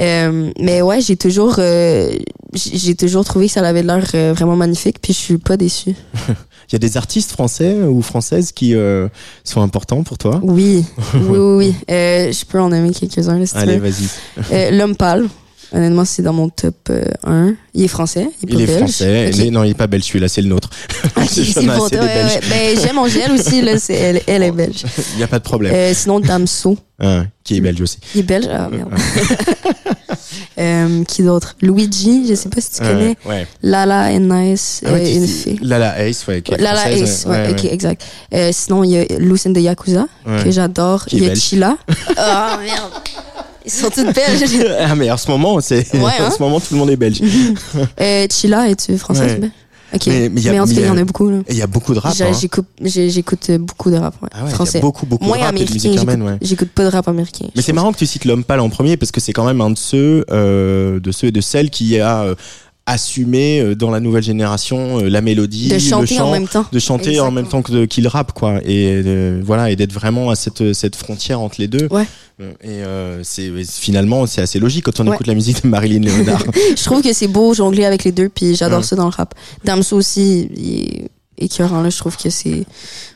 Euh, 0.00 0.50
mais 0.58 0.82
ouais, 0.82 1.00
j'ai 1.00 1.16
toujours, 1.16 1.56
euh, 1.58 2.10
j'ai 2.54 2.94
toujours 2.94 3.24
trouvé 3.24 3.46
que 3.46 3.52
ça 3.52 3.66
avait 3.66 3.82
l'air 3.82 4.04
euh, 4.14 4.32
vraiment 4.32 4.56
magnifique, 4.56 5.00
puis 5.00 5.12
je 5.12 5.18
suis 5.18 5.38
pas 5.38 5.56
déçue. 5.56 5.94
Il 6.68 6.72
y 6.72 6.76
a 6.76 6.78
des 6.78 6.96
artistes 6.96 7.32
français 7.32 7.82
ou 7.82 8.00
françaises 8.00 8.52
qui 8.52 8.74
euh, 8.74 9.08
sont 9.44 9.60
importants 9.60 10.02
pour 10.02 10.16
toi? 10.16 10.40
Oui, 10.42 10.84
oui, 11.14 11.20
oui, 11.28 11.38
oui. 11.38 11.74
Euh, 11.90 12.32
je 12.32 12.44
peux 12.46 12.60
en 12.60 12.70
nommer 12.70 12.92
quelques-uns, 12.92 13.44
si 13.44 13.56
Allez, 13.56 13.78
vas-y. 13.78 14.08
Euh, 14.52 14.70
L'homme 14.70 14.96
pâle. 14.96 15.28
Honnêtement, 15.74 16.04
c'est 16.04 16.22
dans 16.22 16.32
mon 16.34 16.48
top 16.50 16.74
euh, 16.90 17.04
1. 17.24 17.54
Il 17.74 17.84
est 17.84 17.88
français. 17.88 18.28
Il 18.42 18.50
est, 18.50 18.52
Il 18.54 18.60
est 18.60 18.66
belge. 18.66 18.78
français. 18.80 19.28
Ok. 19.28 19.36
Il 19.36 19.46
est- 19.46 19.50
non, 19.50 19.64
il 19.64 19.70
est 19.70 19.74
pas 19.74 19.86
belge 19.86 20.04
celui-là, 20.04 20.28
c'est 20.28 20.42
le 20.42 20.48
nôtre. 20.48 20.68
Ok, 21.04 21.12
J'en 21.16 21.42
ai 21.42 21.44
c'est 21.44 21.66
pour 21.66 21.90
toi. 21.90 22.00
Ouais. 22.00 22.40
Ben, 22.50 22.78
j'aime 22.80 22.98
Angèle 22.98 23.32
aussi, 23.32 23.62
là, 23.62 23.72
elle, 23.88 24.20
elle 24.26 24.42
est 24.42 24.52
belge. 24.52 24.84
Il 25.14 25.16
n'y 25.18 25.22
a 25.22 25.28
pas 25.28 25.38
de 25.38 25.44
problème. 25.44 25.72
Euh, 25.74 25.94
sinon, 25.94 26.20
Damso. 26.20 26.76
Ah, 27.00 27.22
qui 27.42 27.56
est 27.56 27.60
belge 27.60 27.80
aussi. 27.80 27.98
Il 28.14 28.20
est 28.20 28.24
belge? 28.24 28.46
Ah, 28.52 28.68
merde. 28.70 28.90
euh, 30.58 31.04
qui 31.04 31.22
d'autre? 31.22 31.56
Luigi, 31.62 32.26
je 32.28 32.34
sais 32.34 32.48
pas 32.48 32.60
si 32.60 32.70
tu 32.72 32.78
connais. 32.82 33.16
Ouais. 33.24 33.46
Lala 33.62 34.10
and 34.12 34.20
Nice, 34.20 34.82
Ah 34.86 34.92
ouais, 34.92 35.00
euh, 35.06 35.16
une 35.16 35.26
fille. 35.26 35.58
Lala 35.62 36.06
Ace, 36.06 36.26
ouais. 36.28 36.42
qui 36.42 36.52
est 36.52 36.58
Lala 36.58 36.90
Ace, 36.92 37.24
ouais, 37.26 37.50
ok, 37.50 37.64
exact. 37.64 38.04
Euh, 38.34 38.50
sinon, 38.52 38.84
il 38.84 38.90
y 38.90 38.98
a 38.98 39.04
Lucen 39.18 39.52
de 39.52 39.60
Yakuza, 39.60 40.06
que 40.44 40.50
j'adore. 40.50 41.04
Il 41.12 41.22
y 41.22 41.24
a 41.24 41.28
belge. 41.28 41.40
Chila. 41.40 41.76
Ah, 42.16 42.58
merde. 42.62 42.92
Ils 43.64 43.70
sont 43.70 43.90
toutes 43.90 44.14
belges. 44.14 44.42
Ah, 44.80 44.94
mais 44.94 45.10
en 45.10 45.16
ce 45.16 45.30
moment, 45.30 45.60
c'est, 45.60 45.86
Ouais, 45.94 46.00
en 46.20 46.24
hein. 46.24 46.30
ce 46.36 46.42
moment, 46.42 46.60
tout 46.60 46.72
le 46.74 46.78
monde 46.78 46.90
est 46.90 46.96
belge. 46.96 47.20
euh, 48.00 48.26
Chila, 48.30 48.68
es-tu 48.70 48.96
française? 48.98 49.38
Ouais. 49.40 49.50
Ok. 49.94 50.06
Mais- 50.06 50.20
Mais, 50.20 50.28
mais 50.30 50.40
y 50.40 50.48
a- 50.48 50.62
en 50.62 50.64
tout 50.64 50.70
mais 50.70 50.74
cas, 50.76 50.80
il 50.80 50.86
y 50.86 50.90
en 50.90 50.96
a 50.96 51.04
beaucoup. 51.04 51.30
Et 51.30 51.42
il 51.50 51.56
y 51.56 51.62
a 51.62 51.66
beaucoup 51.66 51.92
de 51.94 51.98
rap. 51.98 52.14
Hein. 52.18 52.32
J'écoute, 52.40 53.50
beaucoup 53.60 53.90
de 53.90 53.96
rap, 53.96 54.14
ouais, 54.22 54.28
Ah 54.32 54.38
ouais, 54.38 54.44
il 54.46 54.48
y 54.50 54.52
a 54.52 54.54
français. 54.54 54.80
beaucoup, 54.80 55.04
beaucoup 55.06 55.24
Moins 55.26 55.36
de 55.38 55.42
rap 55.42 55.54
et 55.56 55.64
de 55.64 55.72
musique 55.72 56.00
ouais. 56.00 56.38
J'écoute 56.40 56.70
pas 56.70 56.84
de 56.84 56.88
rap 56.88 57.08
américain. 57.08 57.46
Mais 57.54 57.60
c'est 57.62 57.72
marrant 57.74 57.92
que 57.92 57.98
tu 57.98 58.06
cites 58.06 58.24
l'homme 58.24 58.42
pâle 58.44 58.60
en 58.60 58.70
premier 58.70 58.96
parce 58.96 59.12
que 59.12 59.20
c'est 59.20 59.32
quand 59.34 59.44
même 59.44 59.60
un 59.60 59.70
de 59.70 59.78
ceux, 59.78 60.24
euh, 60.30 60.98
de 60.98 61.12
ceux 61.12 61.26
et 61.28 61.32
de 61.32 61.40
celles 61.42 61.68
qui 61.70 62.00
a 62.00 62.34
assumé 62.92 63.60
euh, 63.60 63.74
dans 63.74 63.90
la 63.90 64.00
nouvelle 64.00 64.22
génération 64.22 64.98
euh, 65.00 65.08
la 65.08 65.20
mélodie, 65.20 65.68
De 65.68 65.74
le 65.74 65.80
chanter 65.80 66.14
chant, 66.16 66.28
en 66.28 66.32
même 66.32 66.46
temps. 66.48 66.64
de 66.70 66.78
chanter 66.78 67.20
en 67.20 67.30
même 67.30 67.46
temps 67.48 67.62
que 67.62 67.84
qu'il 67.86 68.06
rappe 68.08 68.32
quoi 68.32 68.60
et 68.64 69.02
euh, 69.04 69.40
voilà 69.44 69.70
et 69.70 69.76
d'être 69.76 69.92
vraiment 69.92 70.30
à 70.30 70.36
cette 70.36 70.72
cette 70.72 70.96
frontière 70.96 71.40
entre 71.40 71.56
les 71.60 71.68
deux. 71.68 71.88
Ouais. 71.90 72.06
Et 72.62 72.68
euh, 72.82 73.20
c'est 73.22 73.50
finalement 73.64 74.26
c'est 74.26 74.40
assez 74.40 74.58
logique 74.58 74.84
quand 74.84 75.00
on 75.00 75.06
Ouais. 75.06 75.14
écoute 75.14 75.26
la 75.26 75.34
musique 75.34 75.62
de 75.62 75.68
Marilyn 75.68 76.00
Léonard. 76.00 76.44
Je 76.76 76.82
trouve 76.84 77.02
que 77.02 77.12
c'est 77.12 77.28
beau 77.28 77.52
jongler 77.54 77.84
avec 77.84 78.04
les 78.04 78.12
deux, 78.12 78.28
puis 78.28 78.54
j'adore 78.54 78.78
Ouais. 78.80 78.84
ça 78.84 78.96
dans 78.96 79.04
le 79.04 79.10
rap. 79.10 79.34
Damso 79.64 79.96
aussi, 79.96 80.48
il 80.56 80.74
est 80.80 81.10
écœurant 81.38 81.82
là. 81.82 81.90
Je 81.90 81.98
trouve 81.98 82.16
que 82.16 82.30
c'est 82.30 82.64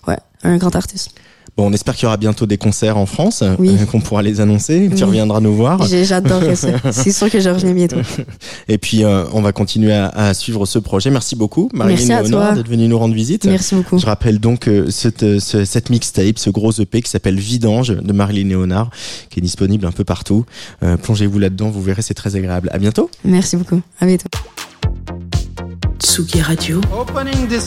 ouais 0.09 0.17
un 0.43 0.57
grand 0.59 0.75
artiste. 0.77 1.11
Bon, 1.57 1.67
on 1.69 1.73
espère 1.73 1.95
qu'il 1.95 2.05
y 2.05 2.07
aura 2.07 2.17
bientôt 2.17 2.47
des 2.47 2.59
concerts 2.59 2.97
en 2.97 3.07
France, 3.07 3.43
Oui. 3.59 3.71
euh, 3.81 3.85
qu'on 3.91 4.01
pourra 4.01 4.23
les 4.23 4.41
annoncer. 4.41 4.89
Tu 4.91 4.97
Oui. 4.97 5.03
reviendras 5.05 5.41
nous 5.41 5.55
voir. 5.55 5.87
J'ai- 5.87 6.05
J'adorerais 6.05 6.57
ça. 6.57 6.69
C'est 6.93 7.13
sûr 7.13 7.31
que 7.31 7.41
je 7.41 7.49
reviens 7.51 7.73
bientôt. 7.73 7.97
Et 8.69 8.79
puis 8.79 9.05
euh, 9.05 9.25
on 9.33 9.43
va 9.43 9.53
continuer 9.53 9.93
à, 9.93 10.09
à 10.09 10.35
suivre 10.35 10.67
ce 10.67 10.79
projet. 10.79 11.11
Merci 11.11 11.37
beaucoup 11.37 11.69
Marilyn 11.73 12.23
Léonard 12.23 12.55
d'être 12.55 12.69
venue 12.69 12.89
nous 12.89 12.99
rendre 12.99 13.15
visite. 13.15 13.45
Merci 13.47 13.75
beaucoup. 13.75 13.99
Je 13.99 14.07
rappelle 14.07 14.39
donc 14.39 14.69
euh, 14.69 14.91
cette, 14.91 15.39
ce- 15.41 15.65
cette 15.65 15.91
mixtape, 15.91 16.39
ce 16.39 16.51
gros 16.51 16.73
EP 16.73 17.03
qui 17.03 17.11
s'appelle 17.11 17.39
Vidange 17.39 17.89
de 17.89 18.13
Marilyn 18.13 18.49
Léonard, 18.49 18.91
qui 19.31 19.41
est 19.41 19.43
disponible 19.43 19.87
un 19.87 19.93
peu 19.93 20.05
partout. 20.05 20.45
Euh, 20.83 20.97
Plongez-vous 20.97 21.39
là-dedans, 21.39 21.71
vous 21.71 21.83
verrez, 21.83 22.03
c'est 22.03 22.15
très 22.15 22.37
agréable. 22.37 22.71
À 22.73 22.79
bientôt. 22.79 23.11
Merci 23.25 23.57
beaucoup. 23.57 23.81
À 24.01 24.07
bientôt. 24.07 24.29
Tsugi 25.99 26.41
Radio, 26.43 26.81
opening 26.99 27.49
this 27.49 27.67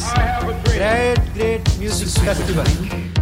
great, 0.65 1.19
great 1.35 1.61
music 1.79 2.07
festival. 2.07 2.65